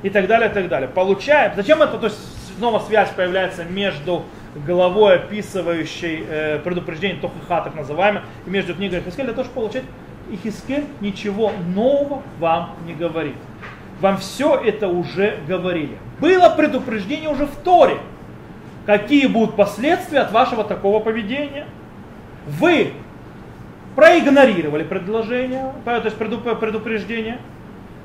и 0.04 0.10
так 0.10 0.28
далее, 0.28 0.50
и 0.50 0.54
так 0.54 0.68
далее. 0.68 0.90
Получаем, 0.90 1.54
зачем 1.56 1.82
это, 1.82 1.98
то 1.98 2.08
есть 2.08 2.18
снова 2.58 2.80
связь 2.80 3.10
появляется 3.10 3.64
между 3.64 4.24
головой, 4.66 5.16
описывающей 5.16 6.26
э, 6.28 6.60
предупреждение 6.60 7.20
Тохиха, 7.20 7.62
так 7.62 7.76
называемое, 7.76 8.24
и 8.46 8.50
между 8.50 8.74
книгой 8.74 9.00
Ихискель, 9.00 9.26
для 9.26 9.34
того, 9.34 9.46
чтобы 9.46 9.62
получать 9.62 9.84
Ихискель 10.32 10.86
ничего 11.02 11.52
нового 11.74 12.22
вам 12.40 12.76
не 12.86 12.94
говорит. 12.94 13.36
Вам 14.02 14.18
все 14.18 14.56
это 14.56 14.88
уже 14.88 15.38
говорили. 15.48 15.98
Было 16.20 16.50
предупреждение 16.50 17.30
уже 17.30 17.46
в 17.46 17.56
Торе. 17.58 17.98
Какие 18.86 19.28
будут 19.28 19.56
последствия 19.56 20.20
от 20.20 20.32
вашего 20.32 20.64
такого 20.64 21.00
поведения? 21.00 21.66
Вы 22.48 22.94
проигнорировали 23.96 24.84
предложение, 24.84 25.74
то 25.84 26.02
есть 26.04 26.18
предупреждение. 26.18 27.40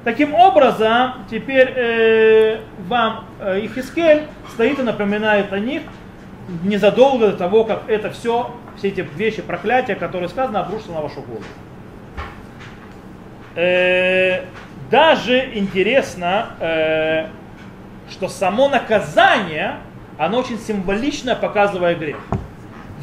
Таким 0.02 0.34
образом, 0.34 1.24
теперь 1.30 1.72
э, 1.74 2.60
вам 2.88 3.24
э, 3.40 3.64
Ихискель 3.64 4.24
стоит 4.52 4.78
и 4.78 4.82
напоминает 4.82 5.50
о 5.52 5.58
них, 5.58 5.82
незадолго 6.62 7.28
до 7.28 7.36
того, 7.36 7.64
как 7.64 7.88
это 7.88 8.10
все, 8.10 8.50
все 8.76 8.88
эти 8.88 9.00
вещи, 9.00 9.42
проклятия, 9.42 9.94
которые 9.94 10.28
сказаны, 10.28 10.58
обрушатся 10.58 10.92
на 10.92 11.00
вашу 11.00 11.22
голову. 11.22 11.44
Э, 13.54 14.44
даже 14.90 15.50
интересно, 15.54 16.56
э, 16.60 17.26
что 18.10 18.28
само 18.28 18.68
наказание, 18.68 19.76
оно 20.18 20.38
очень 20.38 20.58
символично 20.58 21.34
показывает 21.36 21.98
грех. 21.98 22.18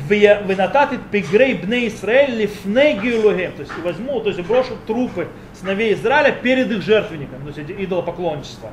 Вы 0.08 0.56
нататит 0.56 1.00
пигрей 1.10 1.54
бне 1.54 1.88
Исраэль 1.88 2.36
лифне 2.36 2.96
То 2.96 3.62
есть 3.62 3.78
возьму, 3.84 4.20
то 4.20 4.30
есть 4.30 4.42
брошу 4.42 4.76
трупы 4.86 5.28
сыновей 5.54 5.94
Израиля 5.94 6.32
перед 6.32 6.70
их 6.72 6.82
жертвенником, 6.82 7.42
то 7.44 7.60
есть 7.60 7.72
идолопоклонничество. 7.72 8.72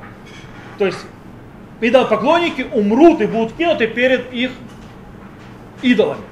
То 0.79 0.87
есть 0.87 0.99
идолопоклонники 1.81 2.67
умрут 2.73 3.21
и 3.21 3.27
будут 3.27 3.55
кинуты 3.55 3.87
перед 3.87 4.33
их 4.33 4.51
идолами. 5.83 6.23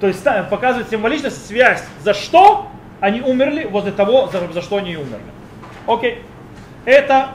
То 0.00 0.06
есть 0.06 0.22
показывает 0.50 0.88
символично 0.88 1.30
связь. 1.30 1.82
За 2.02 2.14
что 2.14 2.68
они 3.00 3.20
умерли, 3.20 3.64
возле 3.64 3.92
того, 3.92 4.28
за, 4.28 4.52
за 4.52 4.62
что 4.62 4.76
они 4.76 4.96
умерли. 4.96 5.20
Окей. 5.86 6.22
Это 6.84 7.30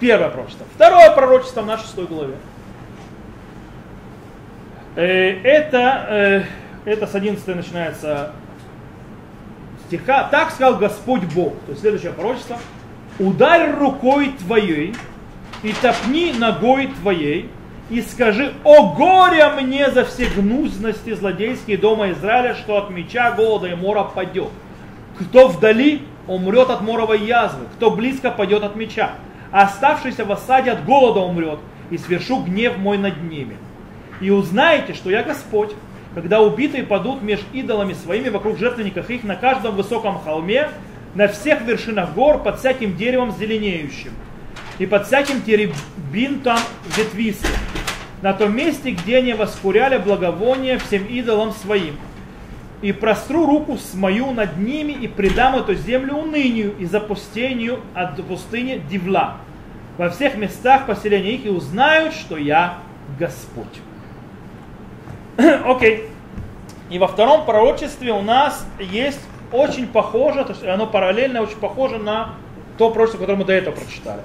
первое 0.00 0.30
пророчество. 0.30 0.66
Второе 0.74 1.10
пророчество 1.10 1.62
в 1.62 1.66
нашей 1.66 1.82
шестой 1.82 2.06
главе. 2.06 2.34
Э, 4.96 5.40
это, 5.42 6.06
э, 6.08 6.42
это 6.84 7.06
с 7.06 7.14
11 7.14 7.46
начинается 7.48 8.32
стиха. 9.86 10.24
Так 10.24 10.50
сказал 10.50 10.76
Господь 10.76 11.24
Бог. 11.34 11.54
То 11.66 11.70
есть 11.70 11.80
следующее 11.80 12.12
пророчество. 12.12 12.58
Ударь 13.18 13.72
рукой 13.72 14.32
твоей 14.38 14.94
и 15.62 15.72
топни 15.72 16.32
ногой 16.32 16.88
твоей, 17.00 17.50
и 17.90 18.02
скажи, 18.02 18.52
о 18.64 18.94
горе 18.94 19.48
мне 19.60 19.90
за 19.90 20.04
все 20.04 20.26
гнусности 20.26 21.14
злодейские 21.14 21.78
дома 21.78 22.10
Израиля, 22.10 22.54
что 22.54 22.76
от 22.76 22.90
меча, 22.90 23.32
голода 23.32 23.68
и 23.68 23.74
мора 23.74 24.04
падет. 24.04 24.50
Кто 25.18 25.48
вдали, 25.48 26.02
умрет 26.26 26.68
от 26.68 26.82
моровой 26.82 27.24
язвы, 27.24 27.64
кто 27.76 27.90
близко 27.90 28.30
падет 28.30 28.62
от 28.62 28.76
меча, 28.76 29.12
а 29.50 29.62
оставшийся 29.62 30.24
в 30.24 30.32
осаде 30.32 30.70
от 30.70 30.84
голода 30.84 31.20
умрет, 31.20 31.60
и 31.90 31.96
свершу 31.96 32.42
гнев 32.42 32.76
мой 32.76 32.98
над 32.98 33.22
ними. 33.22 33.56
И 34.20 34.30
узнаете, 34.30 34.92
что 34.92 35.10
я 35.10 35.22
Господь, 35.22 35.72
когда 36.14 36.42
убитые 36.42 36.84
падут 36.84 37.22
между 37.22 37.46
идолами 37.52 37.94
своими 37.94 38.28
вокруг 38.28 38.58
жертвенников 38.58 39.08
их 39.08 39.24
на 39.24 39.36
каждом 39.36 39.76
высоком 39.76 40.18
холме, 40.18 40.68
на 41.14 41.28
всех 41.28 41.62
вершинах 41.62 42.12
гор, 42.12 42.42
под 42.42 42.58
всяким 42.58 42.96
деревом 42.96 43.32
зеленеющим, 43.32 44.10
и 44.78 44.86
под 44.86 45.06
всяким 45.06 45.42
теребинтом 45.42 46.58
ветвистым, 46.96 47.50
на 48.22 48.32
том 48.32 48.56
месте, 48.56 48.90
где 48.90 49.18
они 49.18 49.34
воскуряли 49.34 49.98
благовоние 49.98 50.78
всем 50.78 51.04
идолам 51.06 51.52
своим. 51.52 51.96
И 52.82 52.92
простру 52.92 53.46
руку 53.46 53.76
с 53.76 53.94
мою 53.94 54.30
над 54.32 54.56
ними 54.58 54.92
и 54.92 55.08
предам 55.08 55.56
эту 55.56 55.74
землю 55.74 56.14
унынию 56.14 56.76
и 56.78 56.84
запустению 56.84 57.80
от 57.94 58.24
пустыни 58.24 58.80
Дивла 58.88 59.38
во 59.96 60.10
всех 60.10 60.36
местах 60.36 60.86
поселения 60.86 61.32
их 61.32 61.46
и 61.46 61.48
узнают, 61.48 62.14
что 62.14 62.36
я 62.36 62.78
Господь. 63.18 63.66
Окей. 65.36 65.64
okay. 65.66 66.10
И 66.90 66.98
во 66.98 67.08
втором 67.08 67.44
пророчестве 67.44 68.12
у 68.12 68.22
нас 68.22 68.64
есть 68.78 69.20
очень 69.52 69.86
похоже, 69.86 70.44
то 70.44 70.52
есть 70.52 70.64
оно 70.64 70.86
параллельно 70.86 71.42
очень 71.42 71.56
похоже 71.56 71.98
на 71.98 72.36
то 72.78 72.90
пророчество, 72.90 73.18
которое 73.18 73.38
мы 73.38 73.44
до 73.44 73.52
этого 73.52 73.74
прочитали. 73.74 74.22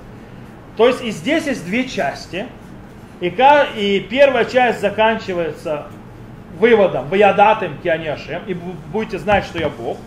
То 0.78 0.88
есть 0.88 1.04
и 1.04 1.12
здесь 1.12 1.46
есть 1.46 1.66
две 1.66 1.88
части. 1.88 2.48
И, 3.20 3.28
и 3.76 4.00
первая 4.10 4.46
часть 4.46 4.82
заканчивается 4.82 5.88
выводом 6.60 7.08
«Ваядатым 7.10 7.78
киани 7.82 8.08
Ашем» 8.08 8.44
и 8.48 8.54
будете 8.54 9.18
знать, 9.18 9.46
что 9.46 9.60
я 9.60 9.70
Бог. 9.70 9.98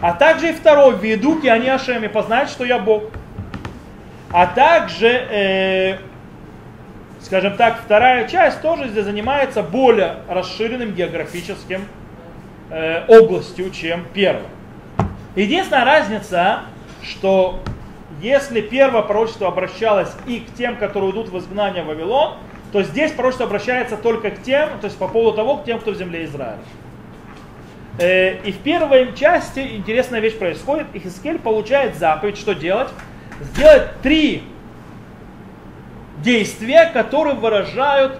А 0.00 0.12
также 0.12 0.50
и 0.50 0.52
второй 0.52 0.96
«Веду 0.96 1.40
киани 1.40 1.68
Ашем» 1.68 2.04
и 2.04 2.08
познать, 2.08 2.48
что 2.50 2.64
я 2.64 2.78
Бог. 2.78 3.04
А 4.30 4.46
также, 4.46 5.08
э, 5.08 5.98
скажем 7.20 7.56
так, 7.56 7.78
вторая 7.84 8.28
часть 8.28 8.60
тоже 8.60 8.88
здесь 8.88 9.04
занимается 9.04 9.62
более 9.62 10.16
расширенным 10.28 10.92
географическим 10.92 11.82
э, 12.70 13.04
областью, 13.08 13.70
чем 13.70 14.04
первая. 14.12 14.44
Единственная 15.34 15.84
разница, 15.84 16.60
что 17.02 17.60
если 18.20 18.60
первое 18.60 19.02
пророчество 19.02 19.48
обращалось 19.48 20.10
и 20.26 20.40
к 20.40 20.54
тем, 20.54 20.76
которые 20.76 21.12
идут 21.12 21.28
в 21.28 21.38
изгнание 21.38 21.82
в 21.82 21.86
Вавилон, 21.86 22.34
то 22.72 22.82
здесь 22.82 23.12
пророчество 23.12 23.46
обращается 23.46 23.96
только 23.96 24.30
к 24.30 24.42
тем, 24.42 24.68
то 24.80 24.86
есть 24.86 24.98
по 24.98 25.08
поводу 25.08 25.36
того, 25.36 25.58
к 25.58 25.64
тем, 25.64 25.78
кто 25.78 25.92
в 25.92 25.96
земле 25.96 26.24
Израиля. 26.24 26.58
Э, 27.98 28.40
и 28.42 28.52
в 28.52 28.58
первой 28.58 29.14
части 29.14 29.60
интересная 29.60 30.20
вещь 30.20 30.36
происходит. 30.36 30.86
Ихискель 30.92 31.38
получает 31.38 31.96
заповедь, 31.96 32.38
что 32.38 32.54
делать? 32.54 32.88
Сделать 33.40 34.00
три 34.02 34.44
действия, 36.18 36.90
которые 36.92 37.34
выражают, 37.34 38.18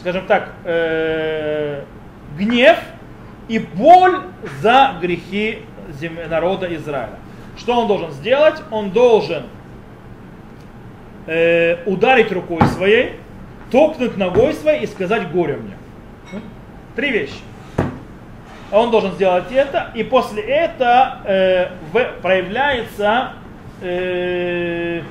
скажем 0.00 0.26
так, 0.26 0.52
э, 0.64 1.82
гнев 2.36 2.78
и 3.48 3.58
боль 3.58 4.20
за 4.60 4.96
грехи 5.00 5.60
народа 6.28 6.74
Израиля. 6.74 7.18
Что 7.56 7.80
он 7.80 7.88
должен 7.88 8.10
сделать? 8.12 8.62
Он 8.70 8.90
должен 8.90 9.44
э, 11.26 11.84
ударить 11.86 12.32
рукой 12.32 12.62
своей, 12.68 13.12
топнуть 13.70 14.16
ногой 14.16 14.54
своей 14.54 14.84
и 14.84 14.86
сказать 14.86 15.30
горе 15.30 15.56
мне. 15.56 15.74
Три 16.96 17.10
вещи. 17.10 17.34
Он 18.72 18.90
должен 18.90 19.12
сделать 19.12 19.52
это, 19.52 19.90
и 19.94 20.02
после 20.02 20.42
этого 20.42 21.18
э, 21.24 21.68
в, 21.92 22.20
проявляется 22.22 23.34
э, 23.80 25.02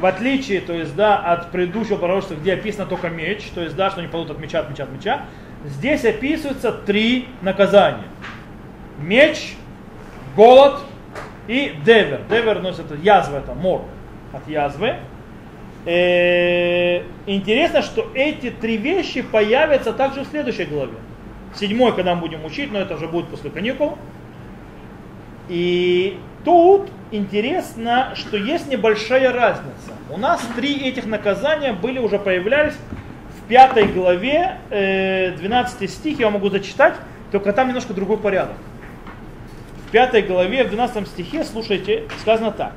в 0.00 0.06
отличие, 0.06 0.60
то 0.60 0.72
есть, 0.72 0.94
да, 0.94 1.18
от 1.18 1.50
предыдущего 1.50 1.96
пророчества, 1.96 2.34
где 2.34 2.54
описано 2.54 2.86
только 2.86 3.08
меч, 3.08 3.50
то 3.54 3.60
есть, 3.60 3.74
да, 3.74 3.90
что 3.90 4.00
они 4.00 4.08
падут 4.08 4.30
от 4.30 4.38
меча, 4.38 4.60
от 4.60 4.70
меча, 4.70 4.84
от 4.84 4.92
меча, 4.92 5.22
здесь 5.64 6.04
описываются 6.04 6.72
три 6.72 7.28
наказания. 7.42 8.04
Меч, 8.98 9.54
голод 10.36 10.80
и 11.48 11.74
девер. 11.84 12.20
Девер 12.30 12.60
носит 12.60 12.80
это 12.80 12.94
язва, 12.94 13.38
это 13.38 13.54
мор 13.54 13.82
от 14.32 14.46
язвы. 14.46 14.96
Э, 15.86 17.02
интересно, 17.26 17.82
что 17.82 18.10
эти 18.14 18.50
три 18.50 18.76
вещи 18.76 19.22
появятся 19.22 19.92
также 19.92 20.20
в 20.20 20.26
следующей 20.26 20.64
главе. 20.64 20.92
Седьмой, 21.54 21.94
когда 21.94 22.14
мы 22.14 22.20
будем 22.20 22.44
учить, 22.44 22.70
но 22.70 22.78
это 22.78 22.94
уже 22.94 23.08
будет 23.08 23.28
после 23.28 23.48
каникул. 23.48 23.96
И 25.48 26.18
тут 26.44 26.90
интересно, 27.10 28.12
что 28.14 28.36
есть 28.36 28.68
небольшая 28.68 29.32
разница. 29.32 29.92
У 30.10 30.18
нас 30.18 30.46
три 30.54 30.76
этих 30.86 31.06
наказания 31.06 31.72
были 31.72 31.98
уже 31.98 32.18
появлялись 32.18 32.74
в 33.38 33.48
пятой 33.48 33.86
главе, 33.86 34.58
12 34.68 35.82
э, 35.82 35.86
стих, 35.88 36.20
я 36.20 36.28
могу 36.28 36.50
зачитать, 36.50 36.94
только 37.32 37.54
там 37.54 37.68
немножко 37.68 37.94
другой 37.94 38.18
порядок. 38.18 38.56
В 39.88 39.90
пятой 39.90 40.20
главе, 40.20 40.64
в 40.64 40.68
12 40.68 41.08
стихе, 41.08 41.44
слушайте, 41.44 42.04
сказано 42.20 42.50
так. 42.50 42.72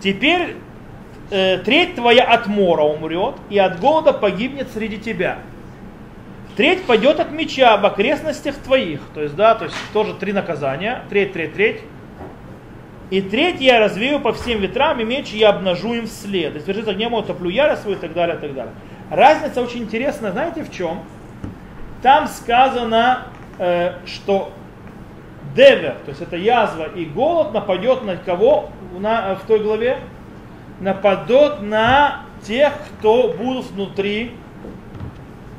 Теперь 0.00 0.56
э, 1.30 1.58
треть 1.58 1.94
твоя 1.94 2.24
от 2.24 2.46
мора 2.46 2.84
умрет, 2.84 3.34
и 3.50 3.58
от 3.58 3.80
голода 3.80 4.14
погибнет 4.14 4.68
среди 4.72 4.96
тебя. 4.96 5.40
Треть 6.56 6.84
пойдет 6.84 7.20
от 7.20 7.32
меча 7.32 7.76
в 7.76 7.84
окрестностях 7.84 8.54
твоих. 8.56 9.00
То 9.12 9.20
есть, 9.20 9.36
да, 9.36 9.54
то 9.54 9.66
есть 9.66 9.76
тоже 9.92 10.14
три 10.14 10.32
наказания. 10.32 11.02
Треть, 11.10 11.34
треть, 11.34 11.52
треть. 11.52 11.80
И 13.10 13.20
третье 13.20 13.64
я 13.64 13.78
развею 13.78 14.18
по 14.20 14.32
всем 14.32 14.60
ветрам, 14.60 14.98
и 14.98 15.04
меч 15.04 15.32
я 15.32 15.50
обнажу 15.50 15.92
им 15.92 16.06
вслед. 16.06 16.56
И 16.56 16.60
свержит 16.60 16.88
огнем 16.88 17.12
утоплю 17.12 17.50
ярость 17.50 17.82
свою 17.82 17.98
и 17.98 18.00
так 18.00 18.14
далее, 18.14 18.36
и 18.36 18.40
так 18.40 18.54
далее. 18.54 18.72
Разница 19.10 19.60
очень 19.60 19.82
интересная, 19.82 20.32
знаете 20.32 20.64
в 20.64 20.72
чем? 20.72 21.00
Там 22.00 22.26
сказано, 22.26 23.24
э, 23.58 23.96
что 24.06 24.50
девер, 25.54 25.96
то 26.04 26.10
есть 26.10 26.20
это 26.20 26.36
язва 26.36 26.84
и 26.84 27.04
голод 27.04 27.52
нападет 27.52 28.04
на 28.04 28.16
кого 28.16 28.70
на, 28.98 29.34
в 29.36 29.46
той 29.46 29.60
главе? 29.60 29.98
Нападет 30.80 31.62
на 31.62 32.22
тех, 32.42 32.72
кто 32.98 33.34
будут 33.36 33.66
внутри 33.70 34.32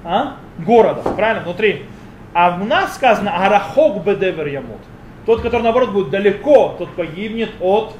а? 0.03 0.35
города, 0.59 1.01
правильно, 1.01 1.43
внутри. 1.43 1.85
А 2.33 2.57
у 2.61 2.65
нас 2.65 2.95
сказано 2.95 3.45
арахок 3.45 4.03
бедевер 4.03 4.47
ямут. 4.47 4.81
Тот, 5.25 5.41
который 5.41 5.63
наоборот 5.63 5.91
будет 5.91 6.09
далеко, 6.09 6.75
тот 6.77 6.89
погибнет 6.95 7.49
от 7.59 7.95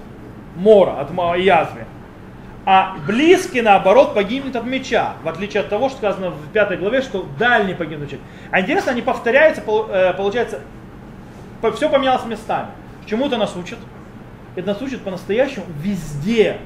мора, 0.56 1.00
от 1.00 1.38
язвы. 1.40 1.86
А 2.68 2.96
близкий, 3.06 3.62
наоборот, 3.62 4.14
погибнет 4.14 4.56
от 4.56 4.66
меча, 4.66 5.14
в 5.24 5.30
отличие 5.30 5.62
от 5.62 5.70
того, 5.70 5.90
что 5.90 6.00
сказано 6.00 6.32
в 6.32 6.52
пятой 6.52 6.78
главе, 6.78 7.02
что 7.02 7.26
дальний 7.38 7.76
погибнет 7.76 8.12
меча. 8.12 8.22
А 8.52 8.62
интересно, 8.62 8.92
они 8.92 9.02
повторяются, 9.02 9.62
э, 9.62 10.14
получается, 10.14 10.62
все 11.72 11.90
поменялось 11.90 12.26
местами. 12.26 12.70
Чему 13.06 13.28
это 13.28 13.38
нас 13.38 13.56
учит? 13.56 13.78
Это 14.56 14.68
нас 14.68 14.82
учит 14.82 15.02
по-настоящему 15.02 15.66
везде, 15.82 16.58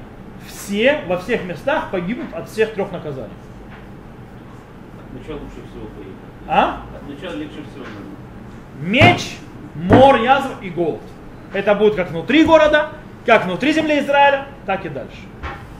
все, 0.46 1.02
во 1.06 1.18
всех 1.18 1.44
местах 1.44 1.90
погибнут 1.90 2.32
от 2.32 2.48
всех 2.48 2.72
трех 2.72 2.90
наказаний. 2.92 3.30
От 4.98 5.20
меча 5.20 5.32
лучше 5.32 5.68
всего 5.68 5.86
погибнуть. 5.86 6.16
А? 6.48 6.82
От 6.94 7.08
меча 7.08 7.34
легче 7.34 7.62
всего. 7.70 7.84
Меч, 8.80 9.36
мор, 9.74 10.16
язва 10.22 10.54
и 10.62 10.70
голод. 10.70 11.02
Это 11.52 11.74
будет 11.74 11.96
как 11.96 12.10
внутри 12.10 12.44
города, 12.44 12.90
как 13.26 13.44
внутри 13.44 13.72
земли 13.72 13.98
Израиля, 14.00 14.46
так 14.66 14.86
и 14.86 14.88
дальше. 14.88 15.18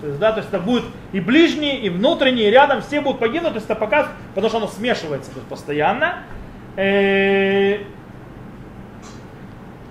То 0.01 0.07
есть, 0.07 0.19
да, 0.19 0.33
то 0.33 0.39
есть 0.39 0.49
это 0.53 0.59
будет 0.59 0.85
и 1.13 1.21
ближние, 1.21 1.79
и 1.81 1.91
внутренние, 1.91 2.49
и 2.49 2.51
рядом, 2.51 2.81
все 2.81 3.01
будут 3.01 3.21
погибнуть, 3.21 3.53
то 3.53 3.57
есть 3.57 3.67
это 3.67 3.75
показывает, 3.79 4.17
потому 4.31 4.49
что 4.49 4.59
оно 4.59 4.67
смешивается 4.67 5.31
то 5.31 5.37
есть, 5.37 5.49
постоянно. 5.49 6.21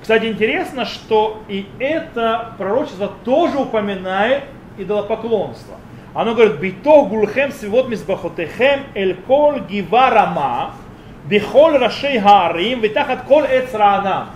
Кстати, 0.10 0.26
интересно, 0.26 0.86
что 0.86 1.44
и 1.48 1.68
это 1.78 2.56
пророчество 2.58 3.12
тоже 3.24 3.60
упоминает 3.60 4.42
идолопоклонство. 4.80 5.76
Оно 6.16 6.34
говорит, 6.34 6.56
бито 6.56 7.04
гулхем 7.04 7.52
свивот 7.52 7.90
мизбахотехем 7.90 8.86
эль 8.96 9.14
кол 9.28 9.60
гиварама, 9.60 10.72
бихол 11.26 11.78
рашей 11.78 12.18
хаарим, 12.18 12.80
витахат 12.80 13.22
кол 13.26 13.44
эцраанам. 13.44 14.30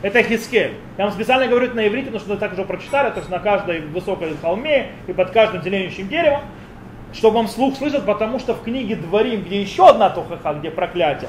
Это 0.00 0.22
Хискель. 0.22 0.72
Я 0.96 1.04
вам 1.04 1.12
специально 1.12 1.46
говорю 1.46 1.66
это 1.66 1.76
на 1.76 1.86
иврите, 1.86 2.06
потому 2.06 2.24
что 2.24 2.36
так 2.38 2.54
уже 2.54 2.64
прочитали, 2.64 3.10
то 3.10 3.18
есть 3.18 3.28
на 3.28 3.38
каждой 3.38 3.82
высокой 3.82 4.34
холме 4.40 4.92
и 5.08 5.12
под 5.12 5.32
каждым 5.32 5.62
зеленеющим 5.62 6.08
деревом, 6.08 6.40
чтобы 7.12 7.36
вам 7.36 7.48
слух 7.48 7.76
слышать, 7.76 8.06
потому 8.06 8.38
что 8.38 8.54
в 8.54 8.62
книге 8.62 8.96
Дворим, 8.96 9.42
где 9.42 9.60
еще 9.60 9.90
одна 9.90 10.08
тухаха, 10.08 10.54
где 10.54 10.70
проклятие, 10.70 11.28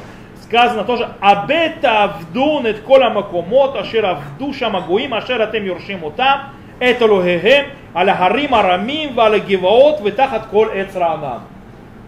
сказано 0.49 0.83
тоже 0.83 1.07
«Абета 1.19 2.05
авдун 2.05 2.65
эт 2.65 2.79
кола 2.79 3.11
макомот, 3.11 3.75
ашер 3.75 4.03
авду 4.03 4.51
шамагуим, 4.51 5.13
ашер 5.13 5.39
атем 5.39 5.63
юршим 5.63 6.03
утам, 6.03 6.49
это 6.79 7.05
лухехем, 7.05 7.67
аля 7.95 8.15
харим 8.15 8.55
арамим, 8.55 9.13
валя 9.13 9.37
гиваот, 9.37 10.01
витахат 10.01 10.47
кол 10.47 10.65
эцраанам». 10.73 11.43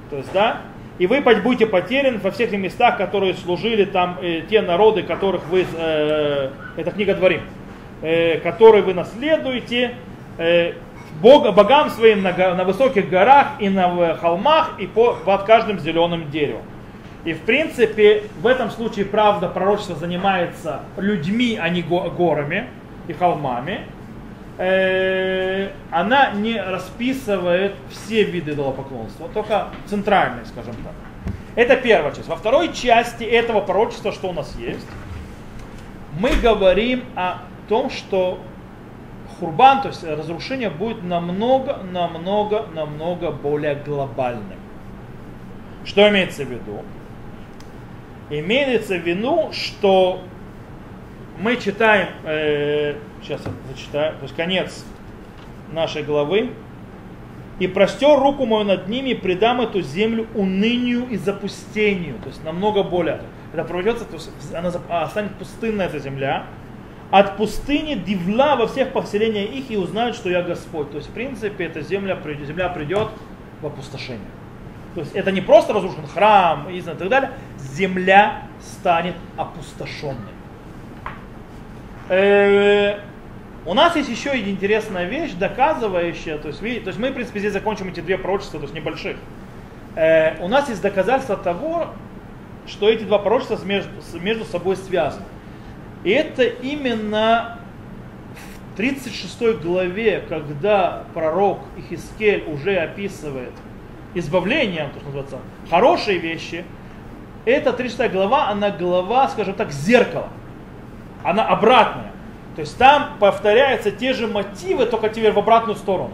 То 0.10 0.18
есть, 0.18 0.34
да, 0.34 0.58
и 0.98 1.06
вы 1.06 1.22
будете 1.22 1.68
потеряны 1.68 2.18
во 2.18 2.32
всех 2.32 2.52
местах, 2.54 2.98
которые 2.98 3.36
служили 3.36 3.86
там 3.86 4.18
э, 4.22 4.42
те 4.50 4.62
народы, 4.62 5.04
которых 5.04 5.46
вы, 5.48 5.66
э, 5.78 6.50
это 6.78 6.92
книга 6.92 7.14
Дворим, 7.14 7.42
э, 8.02 8.40
которые 8.40 8.82
вы 8.82 8.96
наследуете, 8.96 9.96
э, 10.40 10.74
Бог, 11.22 11.54
богам 11.54 11.92
своим 11.92 12.24
на, 12.24 12.32
на 12.56 12.64
высоких 12.64 13.08
горах 13.10 13.50
и 13.60 13.70
на 13.70 14.16
холмах 14.16 14.72
и 14.80 14.88
по, 14.88 15.14
под 15.14 15.44
каждым 15.44 15.78
зеленым 15.78 16.32
деревом. 16.32 16.64
И 17.24 17.34
в 17.34 17.42
принципе 17.42 18.24
в 18.42 18.48
этом 18.48 18.72
случае 18.72 19.06
правда 19.06 19.48
пророчество 19.48 19.96
занимается 19.96 20.82
людьми, 20.98 21.58
а 21.62 21.70
не 21.70 21.82
горами 21.84 22.68
и 23.08 23.14
холмами. 23.14 23.82
Э, 24.58 25.70
она 25.92 26.32
не 26.32 26.60
расписывает 26.60 27.74
все 27.90 28.24
виды 28.24 28.52
идолопоклонства, 28.52 29.30
только 29.30 29.70
центральные, 29.86 30.46
скажем 30.46 30.76
так. 30.76 30.94
Это 31.56 31.76
первая 31.76 32.14
часть. 32.14 32.28
Во 32.28 32.36
второй 32.36 32.74
части 32.74 33.24
этого 33.24 33.62
пророчества, 33.62 34.12
что 34.12 34.30
у 34.30 34.34
нас 34.34 34.56
есть, 34.58 34.86
мы 36.20 36.32
говорим 36.42 37.04
о 37.16 37.40
том, 37.68 37.90
что 37.90 38.40
хурбан, 39.40 39.82
то 39.82 39.90
есть 39.90 40.04
разрушение 40.04 40.70
будет 40.70 41.04
намного, 41.04 41.78
намного, 41.92 42.66
намного 42.74 43.32
более 43.32 43.76
глобальным. 43.76 44.60
Что 45.84 46.08
имеется 46.10 46.44
в 46.46 46.52
виду? 46.52 46.84
Имеется 48.32 48.96
в 48.96 49.06
виду, 49.06 49.50
что 49.52 50.22
мы 51.38 51.58
читаем, 51.58 52.08
э, 52.24 52.96
сейчас 53.22 53.42
я 53.46 53.52
зачитаю, 53.70 54.14
то 54.14 54.24
есть 54.24 54.36
конец 54.36 54.86
нашей 55.74 56.04
главы, 56.04 56.52
и 57.60 57.68
простер 57.68 58.18
руку 58.18 58.46
мою 58.46 58.64
над 58.64 58.88
ними, 58.88 59.10
и 59.10 59.16
предам 59.16 59.60
эту 59.60 59.82
землю 59.82 60.28
унынию 60.34 61.08
и 61.10 61.18
запустению, 61.18 62.16
то 62.24 62.30
есть 62.30 62.44
намного 62.44 62.84
более. 62.84 63.22
Это 63.54 63.66
проведется, 63.66 64.06
то 64.06 64.14
есть 64.14 64.32
она 64.56 64.72
а, 64.88 65.08
станет 65.08 65.36
пустынная 65.36 65.88
эта 65.88 66.00
земля, 66.00 66.46
от 67.12 67.36
пустыни 67.36 67.96
дивла 67.96 68.56
во 68.56 68.68
всех 68.68 68.94
поселениях 68.94 69.52
их 69.52 69.70
и 69.70 69.76
узнают, 69.76 70.16
что 70.16 70.30
я 70.30 70.42
Господь. 70.42 70.90
То 70.92 70.98
есть, 70.98 71.10
в 71.10 71.14
принципе, 71.14 71.66
эта 71.66 71.82
земля, 71.82 72.18
земля 72.48 72.70
придет 72.70 73.10
в 73.62 73.66
опустошение. 73.66 74.26
То 74.94 75.02
есть 75.02 75.16
это 75.16 75.32
не 75.32 75.42
просто 75.42 75.74
разрушен 75.74 76.06
храм 76.08 76.70
и 76.70 76.82
так 76.82 77.08
далее, 77.08 77.32
земля 77.58 78.44
станет 78.60 79.16
опустошенной. 79.38 80.34
Э, 82.10 83.00
у 83.66 83.74
нас 83.74 83.96
есть 83.96 84.10
еще 84.10 84.32
одна 84.32 84.50
интересная 84.50 85.06
вещь, 85.06 85.32
доказывающая, 85.34 86.38
то 86.38 86.50
есть, 86.50 86.60
то 86.60 86.68
есть 86.68 87.00
мы, 87.00 87.12
в 87.12 87.14
принципе, 87.14 87.40
здесь 87.40 87.54
закончим 87.54 87.88
эти 87.88 88.02
две 88.02 88.18
пророчества, 88.18 88.60
то 88.60 88.66
есть 88.66 88.76
небольших. 88.76 89.18
Э, 89.96 90.44
у 90.44 90.48
нас 90.48 90.68
есть 90.68 90.82
доказательство 90.82 91.38
того, 91.38 91.88
что 92.68 92.90
эти 92.90 93.04
два 93.04 93.20
пророчества 93.20 93.60
между, 93.64 93.92
между 94.20 94.46
собой 94.46 94.76
связаны. 94.76 95.26
И 96.04 96.10
это 96.10 96.44
именно 96.44 97.60
в 98.74 98.78
36 98.78 99.62
главе, 99.62 100.24
когда 100.28 101.04
пророк 101.14 101.60
Ихискель 101.78 102.44
уже 102.48 102.76
описывает 102.76 103.54
избавление, 104.14 104.90
то, 104.94 105.00
что 105.00 105.06
называется, 105.06 105.38
хорошие 105.70 106.18
вещи, 106.18 106.66
эта 107.46 107.74
36 107.74 108.12
глава, 108.12 108.50
она 108.50 108.70
глава, 108.70 109.28
скажем 109.30 109.54
так, 109.56 109.72
зеркала. 109.72 110.30
Она 111.24 111.48
обратная. 111.48 112.12
То 112.56 112.62
есть 112.62 112.78
там 112.78 113.18
повторяются 113.20 113.92
те 113.92 114.14
же 114.14 114.28
мотивы, 114.28 114.86
только 114.86 115.10
теперь 115.10 115.32
в 115.32 115.40
обратную 115.40 115.76
сторону. 115.76 116.14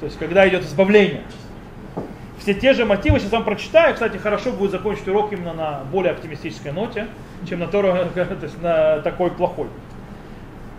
То 0.00 0.06
есть 0.06 0.18
когда 0.18 0.48
идет 0.48 0.64
избавление. 0.64 1.22
Все 2.38 2.54
те 2.54 2.72
же 2.72 2.84
мотивы, 2.84 3.18
сейчас 3.18 3.32
вам 3.32 3.44
прочитаю. 3.44 3.94
Кстати, 3.94 4.16
хорошо 4.16 4.52
будет 4.52 4.70
закончить 4.70 5.08
урок 5.08 5.32
именно 5.32 5.52
на 5.52 5.80
более 5.90 6.12
оптимистической 6.12 6.72
ноте, 6.72 7.08
чем 7.48 7.60
на, 7.60 7.66
то 7.66 7.80
есть 8.42 8.62
на 8.62 9.00
такой 9.00 9.30
плохой. 9.30 9.68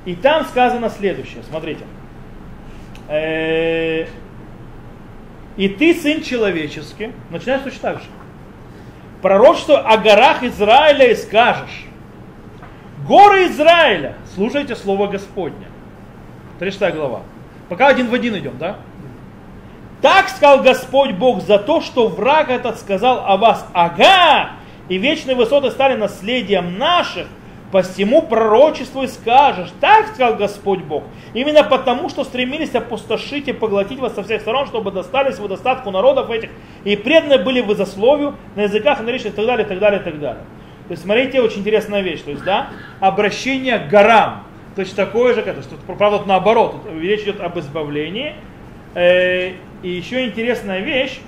И 0.05 0.15
там 0.15 0.45
сказано 0.45 0.89
следующее, 0.89 1.43
смотрите. 1.49 1.85
И 5.59 5.67
ты, 5.67 5.93
сын 5.93 6.23
человеческий, 6.23 7.11
начинается 7.29 7.65
точно 7.65 7.81
так 7.81 7.97
же. 7.97 8.05
Пророчество 9.21 9.79
о 9.79 9.97
горах 9.97 10.41
Израиля 10.41 11.11
и 11.11 11.15
скажешь. 11.15 11.83
Горы 13.05 13.47
Израиля, 13.47 14.15
слушайте 14.33 14.77
слово 14.77 15.07
Господня. 15.07 15.67
36 16.59 16.95
глава. 16.95 17.23
Пока 17.67 17.87
один 17.87 18.07
в 18.07 18.13
один 18.13 18.37
идем, 18.37 18.57
да? 18.57 18.77
Так 20.01 20.29
сказал 20.29 20.63
Господь 20.63 21.11
Бог 21.11 21.41
за 21.41 21.59
то, 21.59 21.81
что 21.81 22.07
враг 22.07 22.49
этот 22.49 22.79
сказал 22.79 23.25
о 23.27 23.35
вас. 23.35 23.67
Ага! 23.73 24.51
И 24.87 24.97
вечные 24.97 25.35
высоты 25.35 25.71
стали 25.71 25.97
наследием 25.97 26.77
наших, 26.77 27.27
по 27.71 27.83
всему 27.83 28.23
пророчеству 28.23 29.03
и 29.03 29.07
скажешь, 29.07 29.69
так 29.79 30.07
сказал 30.07 30.35
Господь 30.35 30.79
Бог, 30.79 31.03
именно 31.33 31.63
потому, 31.63 32.09
что 32.09 32.23
стремились 32.23 32.73
опустошить 32.73 33.47
и 33.47 33.53
поглотить 33.53 33.99
вас 33.99 34.15
со 34.15 34.23
всех 34.23 34.41
сторон, 34.41 34.65
чтобы 34.65 34.91
достались 34.91 35.37
вы 35.37 35.47
достатку 35.47 35.91
народов 35.91 36.31
этих, 36.31 36.49
и 36.83 36.95
преданы 36.95 37.37
были 37.37 37.61
вы 37.61 37.75
засловию 37.75 38.35
на 38.55 38.61
языках, 38.63 39.01
на 39.01 39.09
речи 39.09 39.27
и 39.27 39.31
так 39.31 39.45
далее, 39.45 39.65
и 39.65 39.69
так 39.69 39.79
далее, 39.79 39.99
и 39.99 40.03
так 40.03 40.19
далее. 40.19 40.43
То 40.87 40.93
есть, 40.93 41.03
смотрите, 41.03 41.41
очень 41.41 41.59
интересная 41.59 42.01
вещь, 42.01 42.21
то 42.21 42.31
есть, 42.31 42.43
да, 42.43 42.69
обращение 42.99 43.77
к 43.77 43.87
горам, 43.87 44.43
точно 44.75 45.05
такое 45.05 45.35
же, 45.35 45.43
то 45.43 45.51
есть, 45.51 45.69
тут, 45.69 45.97
правда, 45.97 46.21
наоборот, 46.25 46.77
тут 46.83 46.99
речь 46.99 47.21
идет 47.21 47.39
об 47.41 47.59
избавлении, 47.59 48.33
э, 48.95 49.51
и 49.83 49.89
еще 49.89 50.25
интересная 50.25 50.79
вещь, 50.79 51.19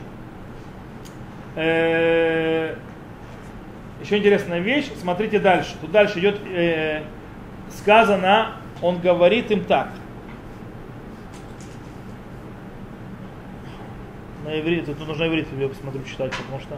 э, 1.56 2.74
еще 4.02 4.18
интересная 4.18 4.60
вещь, 4.60 4.90
смотрите 5.00 5.40
дальше. 5.40 5.76
Тут 5.80 5.92
дальше 5.92 6.20
идет, 6.20 6.40
э, 6.46 7.04
сказано, 7.70 8.56
он 8.82 9.00
говорит 9.00 9.52
им 9.52 9.64
так. 9.64 9.90
На 14.46 14.60
иврите, 14.60 14.94
тут 14.96 15.08
нужно 15.08 15.28
иврит, 15.28 15.48
я 15.58 15.68
посмотрю, 15.68 16.04
читать, 16.04 16.32
потому 16.32 16.60
что... 16.60 16.78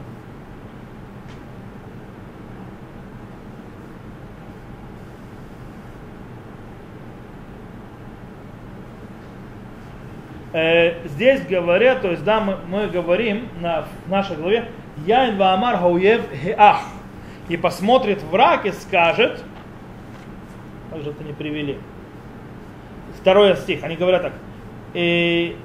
Э, 10.52 11.08
здесь 11.08 11.42
говорят, 11.48 12.02
то 12.02 12.12
есть 12.12 12.24
да, 12.24 12.40
мы, 12.40 12.58
мы 12.68 12.88
говорим 12.88 13.48
на, 13.60 13.86
в 14.06 14.10
нашей 14.10 14.36
главе, 14.36 14.70
Яин 15.08 15.38
Ваамар 15.38 15.78
Хауев 15.78 16.22
Хеах 16.32 16.82
и 17.50 17.58
посмотрит 17.58 18.22
враг 18.24 18.66
и 18.66 18.72
скажет, 18.72 19.44
как 20.92 21.02
же 21.02 21.12
это 21.12 21.24
не 21.24 21.34
привели, 21.34 21.78
второй 23.20 23.56
стих, 23.58 23.84
они 23.84 23.96
говорят 23.96 24.24
так, 24.24 24.34
и, 24.94 25.58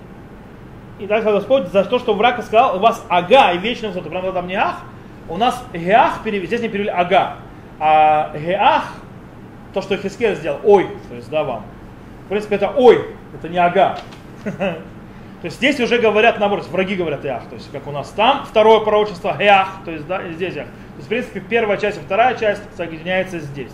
и 0.98 1.06
так 1.06 1.20
сказал 1.20 1.40
Господь, 1.40 1.68
за 1.68 1.84
то, 1.84 1.98
что 1.98 2.14
враг 2.14 2.42
сказал, 2.42 2.76
у 2.76 2.80
вас 2.80 3.04
ага 3.08 3.52
и 3.52 3.58
вечный 3.58 3.88
высоты, 3.88 4.10
прямо 4.10 4.32
там 4.32 4.46
не 4.46 4.54
ах, 4.54 4.80
у 5.28 5.36
нас 5.36 5.62
геах, 5.72 6.20
здесь 6.24 6.60
не 6.60 6.68
перевели 6.68 6.90
ага, 6.90 7.36
а 7.78 8.32
геах, 8.36 8.94
то, 9.74 9.82
что 9.82 9.96
Хискель 9.96 10.34
сделал, 10.34 10.60
ой, 10.64 10.88
то 11.08 11.14
есть 11.14 11.30
да 11.30 11.44
вам. 11.44 11.64
В 12.24 12.28
принципе, 12.28 12.56
это 12.56 12.70
ой, 12.70 13.14
это 13.34 13.48
не 13.48 13.58
ага. 13.58 13.98
То 15.40 15.44
есть 15.44 15.58
здесь 15.58 15.78
уже 15.78 15.98
говорят 15.98 16.40
наоборот, 16.40 16.66
враги 16.66 16.96
говорят 16.96 17.24
ях, 17.24 17.44
то 17.48 17.54
есть 17.54 17.70
как 17.70 17.86
у 17.86 17.92
нас 17.92 18.10
там 18.10 18.44
второе 18.44 18.80
пророчество 18.80 19.36
ях, 19.40 19.76
то 19.84 19.92
есть 19.92 20.06
да, 20.06 20.20
здесь 20.32 20.54
ях. 20.54 20.66
То 20.66 20.96
есть, 20.96 21.06
в 21.06 21.08
принципе, 21.08 21.40
первая 21.40 21.78
часть 21.78 21.98
и 21.98 22.00
вторая 22.00 22.36
часть 22.36 22.62
соединяются 22.76 23.38
здесь. 23.38 23.70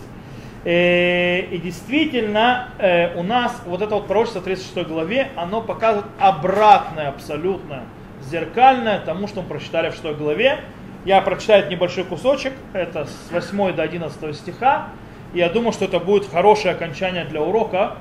И, 0.63 0.69
э, 0.69 1.39
и 1.51 1.57
действительно, 1.57 2.69
э, 2.77 3.17
у 3.17 3.23
нас 3.23 3.61
вот 3.65 3.81
это 3.81 3.95
вот 3.95 4.07
пророчество 4.07 4.41
в 4.41 4.43
36 4.43 4.87
главе, 4.87 5.29
оно 5.35 5.61
показывает 5.61 6.05
обратное 6.19 7.09
абсолютно, 7.09 7.83
зеркальное 8.21 8.99
тому, 8.99 9.27
что 9.27 9.41
мы 9.41 9.47
прочитали 9.47 9.89
в 9.89 9.95
6 9.95 10.17
главе. 10.17 10.59
Я 11.03 11.21
прочитаю 11.21 11.69
небольшой 11.69 12.03
кусочек, 12.03 12.53
это 12.73 13.05
с 13.05 13.31
8 13.31 13.73
до 13.73 13.83
11 13.83 14.35
стиха. 14.35 14.89
И 15.33 15.39
я 15.39 15.49
думаю, 15.49 15.71
что 15.71 15.85
это 15.85 15.99
будет 15.99 16.29
хорошее 16.29 16.73
окончание 16.73 17.25
для 17.25 17.41
урока 17.41 17.97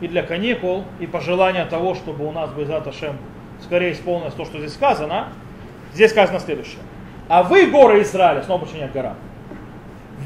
и 0.00 0.08
для 0.08 0.22
каникул, 0.22 0.84
и 1.00 1.06
пожелание 1.06 1.64
того, 1.64 1.94
чтобы 1.94 2.26
у 2.26 2.32
нас, 2.32 2.50
Безат 2.50 2.86
Ашем, 2.86 3.16
скорее 3.62 3.92
исполнилось 3.92 4.34
то, 4.34 4.44
что 4.44 4.58
здесь 4.58 4.74
сказано. 4.74 5.28
Здесь 5.94 6.10
сказано 6.10 6.38
следующее. 6.38 6.80
А 7.28 7.42
вы, 7.42 7.66
горы 7.66 8.02
Израиля, 8.02 8.42
снова 8.42 8.64
подчиняет 8.64 8.92
гора, 8.92 9.14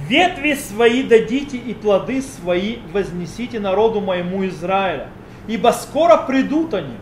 ветви 0.07 0.55
свои 0.55 1.03
дадите 1.03 1.57
и 1.57 1.75
плоды 1.75 2.23
свои 2.23 2.79
вознесите 2.93 3.61
народу 3.61 4.01
моему 4.01 4.47
Израиля, 4.47 5.09
ибо 5.47 5.69
скоро 5.69 6.17
придут 6.17 6.75
они. 6.75 6.97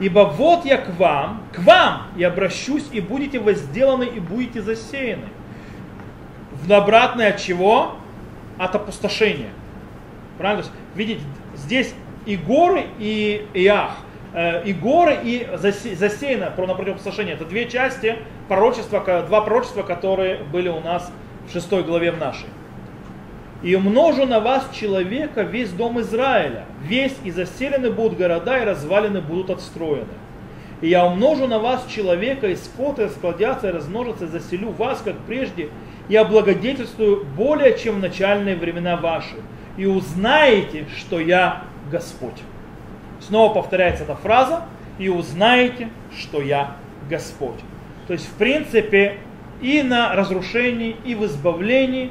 Ибо 0.00 0.20
вот 0.20 0.64
я 0.64 0.78
к 0.78 0.98
вам, 0.98 1.42
к 1.52 1.60
вам 1.60 2.08
и 2.16 2.24
обращусь, 2.24 2.84
и 2.90 3.00
будете 3.00 3.38
возделаны, 3.38 4.04
и 4.04 4.18
будете 4.18 4.60
засеяны. 4.62 5.28
В 6.50 6.72
обратное 6.72 7.30
от 7.30 7.38
чего? 7.38 7.96
От 8.58 8.74
опустошения. 8.74 9.50
Правильно? 10.38 10.64
Видите, 10.94 11.20
здесь 11.72 11.94
и 12.26 12.36
горы, 12.36 12.84
и 12.98 13.46
Иах– 13.54 13.96
Э, 14.34 14.64
и 14.64 14.72
горы, 14.72 15.18
и 15.22 15.46
засеяно 15.54 16.46
на 16.56 16.74
противопоставление. 16.74 17.34
Это 17.34 17.44
две 17.44 17.68
части 17.68 18.16
пророчества, 18.48 19.00
два 19.28 19.42
пророчества, 19.42 19.82
которые 19.82 20.38
были 20.38 20.68
у 20.68 20.80
нас 20.80 21.12
в 21.46 21.52
шестой 21.52 21.82
главе 21.82 22.12
в 22.12 22.18
нашей. 22.18 22.48
И 23.62 23.74
умножу 23.74 24.24
на 24.24 24.40
вас 24.40 24.70
человека 24.74 25.42
весь 25.42 25.70
дом 25.70 26.00
Израиля. 26.00 26.64
Весь 26.82 27.14
и 27.24 27.30
заселены 27.30 27.90
будут 27.90 28.16
города, 28.16 28.58
и 28.58 28.64
развалины 28.64 29.20
будут 29.20 29.50
отстроены. 29.50 30.06
И 30.80 30.88
я 30.88 31.04
умножу 31.04 31.46
на 31.46 31.58
вас 31.58 31.86
человека, 31.86 32.48
и 32.48 32.56
скоты 32.56 33.04
расплодятся, 33.04 33.68
и 33.68 33.72
размножатся, 33.72 34.24
и 34.24 34.28
заселю 34.28 34.70
вас, 34.70 35.02
как 35.04 35.16
прежде, 35.28 35.68
и 36.08 36.16
облагодетельствую 36.16 37.24
более, 37.36 37.78
чем 37.78 37.96
в 37.96 37.98
начальные 38.00 38.56
времена 38.56 38.96
ваши. 38.96 39.36
И 39.76 39.86
узнаете, 39.86 40.86
что 40.96 41.20
я 41.20 41.62
Господь. 41.90 42.42
Снова 43.20 43.54
повторяется 43.54 44.04
эта 44.04 44.16
фраза, 44.16 44.64
и 44.98 45.08
узнаете, 45.08 45.88
что 46.18 46.42
я 46.42 46.76
Господь. 47.08 47.58
То 48.06 48.12
есть, 48.12 48.26
в 48.26 48.34
принципе, 48.34 49.18
и 49.60 49.82
на 49.82 50.14
разрушении, 50.14 50.96
и 51.04 51.14
в 51.14 51.24
избавлении 51.24 52.10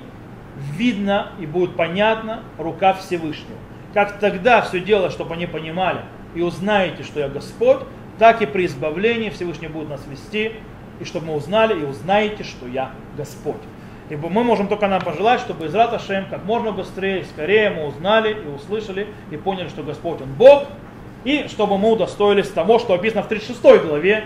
видно 0.76 1.32
и 1.39 1.45
будет 1.45 1.76
понятно 1.76 2.43
рука 2.58 2.93
Всевышнего. 2.93 3.58
Как 3.93 4.19
тогда 4.19 4.62
все 4.62 4.80
дело, 4.80 5.10
чтобы 5.10 5.34
они 5.36 5.47
понимали, 5.47 6.02
и 6.34 6.41
узнаете, 6.41 7.04
что 7.04 7.19
я 7.19 7.28
Господь, 7.28 7.80
так 8.17 8.41
и 8.41 8.45
при 8.45 8.65
избавлении 8.65 9.30
Всевышний 9.30 9.67
будет 9.67 9.89
нас 9.89 10.02
вести, 10.10 10.54
и 11.00 11.04
чтобы 11.04 11.28
мы 11.28 11.36
узнали 11.36 11.80
и 11.80 11.84
узнаете, 11.84 12.43
что 12.43 12.67
я 12.67 12.91
Господь. 13.17 13.62
Ибо 14.12 14.28
мы 14.28 14.43
можем 14.43 14.67
только 14.67 14.89
нам 14.89 15.02
пожелать, 15.02 15.39
чтобы 15.39 15.67
из 15.67 15.74
Раташем 15.74 16.26
как 16.30 16.43
можно 16.43 16.74
быстрее, 16.74 17.24
скорее 17.24 17.69
мы 17.69 17.86
узнали 17.86 18.34
и 18.34 18.45
услышали 18.45 19.08
и 19.32 19.38
поняли, 19.38 19.69
что 19.69 19.84
Господь 19.84 20.19
Он 20.19 20.34
Бог, 20.34 20.65
и 21.24 21.47
чтобы 21.47 21.78
мы 21.78 21.93
удостоились 21.93 22.50
того, 22.50 22.78
что 22.78 22.93
описано 22.93 23.24
в 23.24 23.30
36 23.30 23.62
главе, 23.86 24.26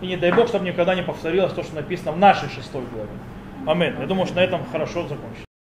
и 0.00 0.06
не 0.06 0.16
дай 0.16 0.32
Бог, 0.32 0.48
чтобы 0.48 0.64
никогда 0.64 0.94
не 0.94 1.02
повторилось 1.02 1.52
то, 1.52 1.62
что 1.62 1.74
написано 1.74 2.12
в 2.12 2.18
нашей 2.18 2.48
6 2.48 2.72
главе. 2.72 3.10
Амин. 3.66 4.00
Я 4.00 4.06
думаю, 4.06 4.24
что 4.24 4.36
на 4.36 4.40
этом 4.40 4.62
хорошо 4.72 5.02
закончится. 5.02 5.45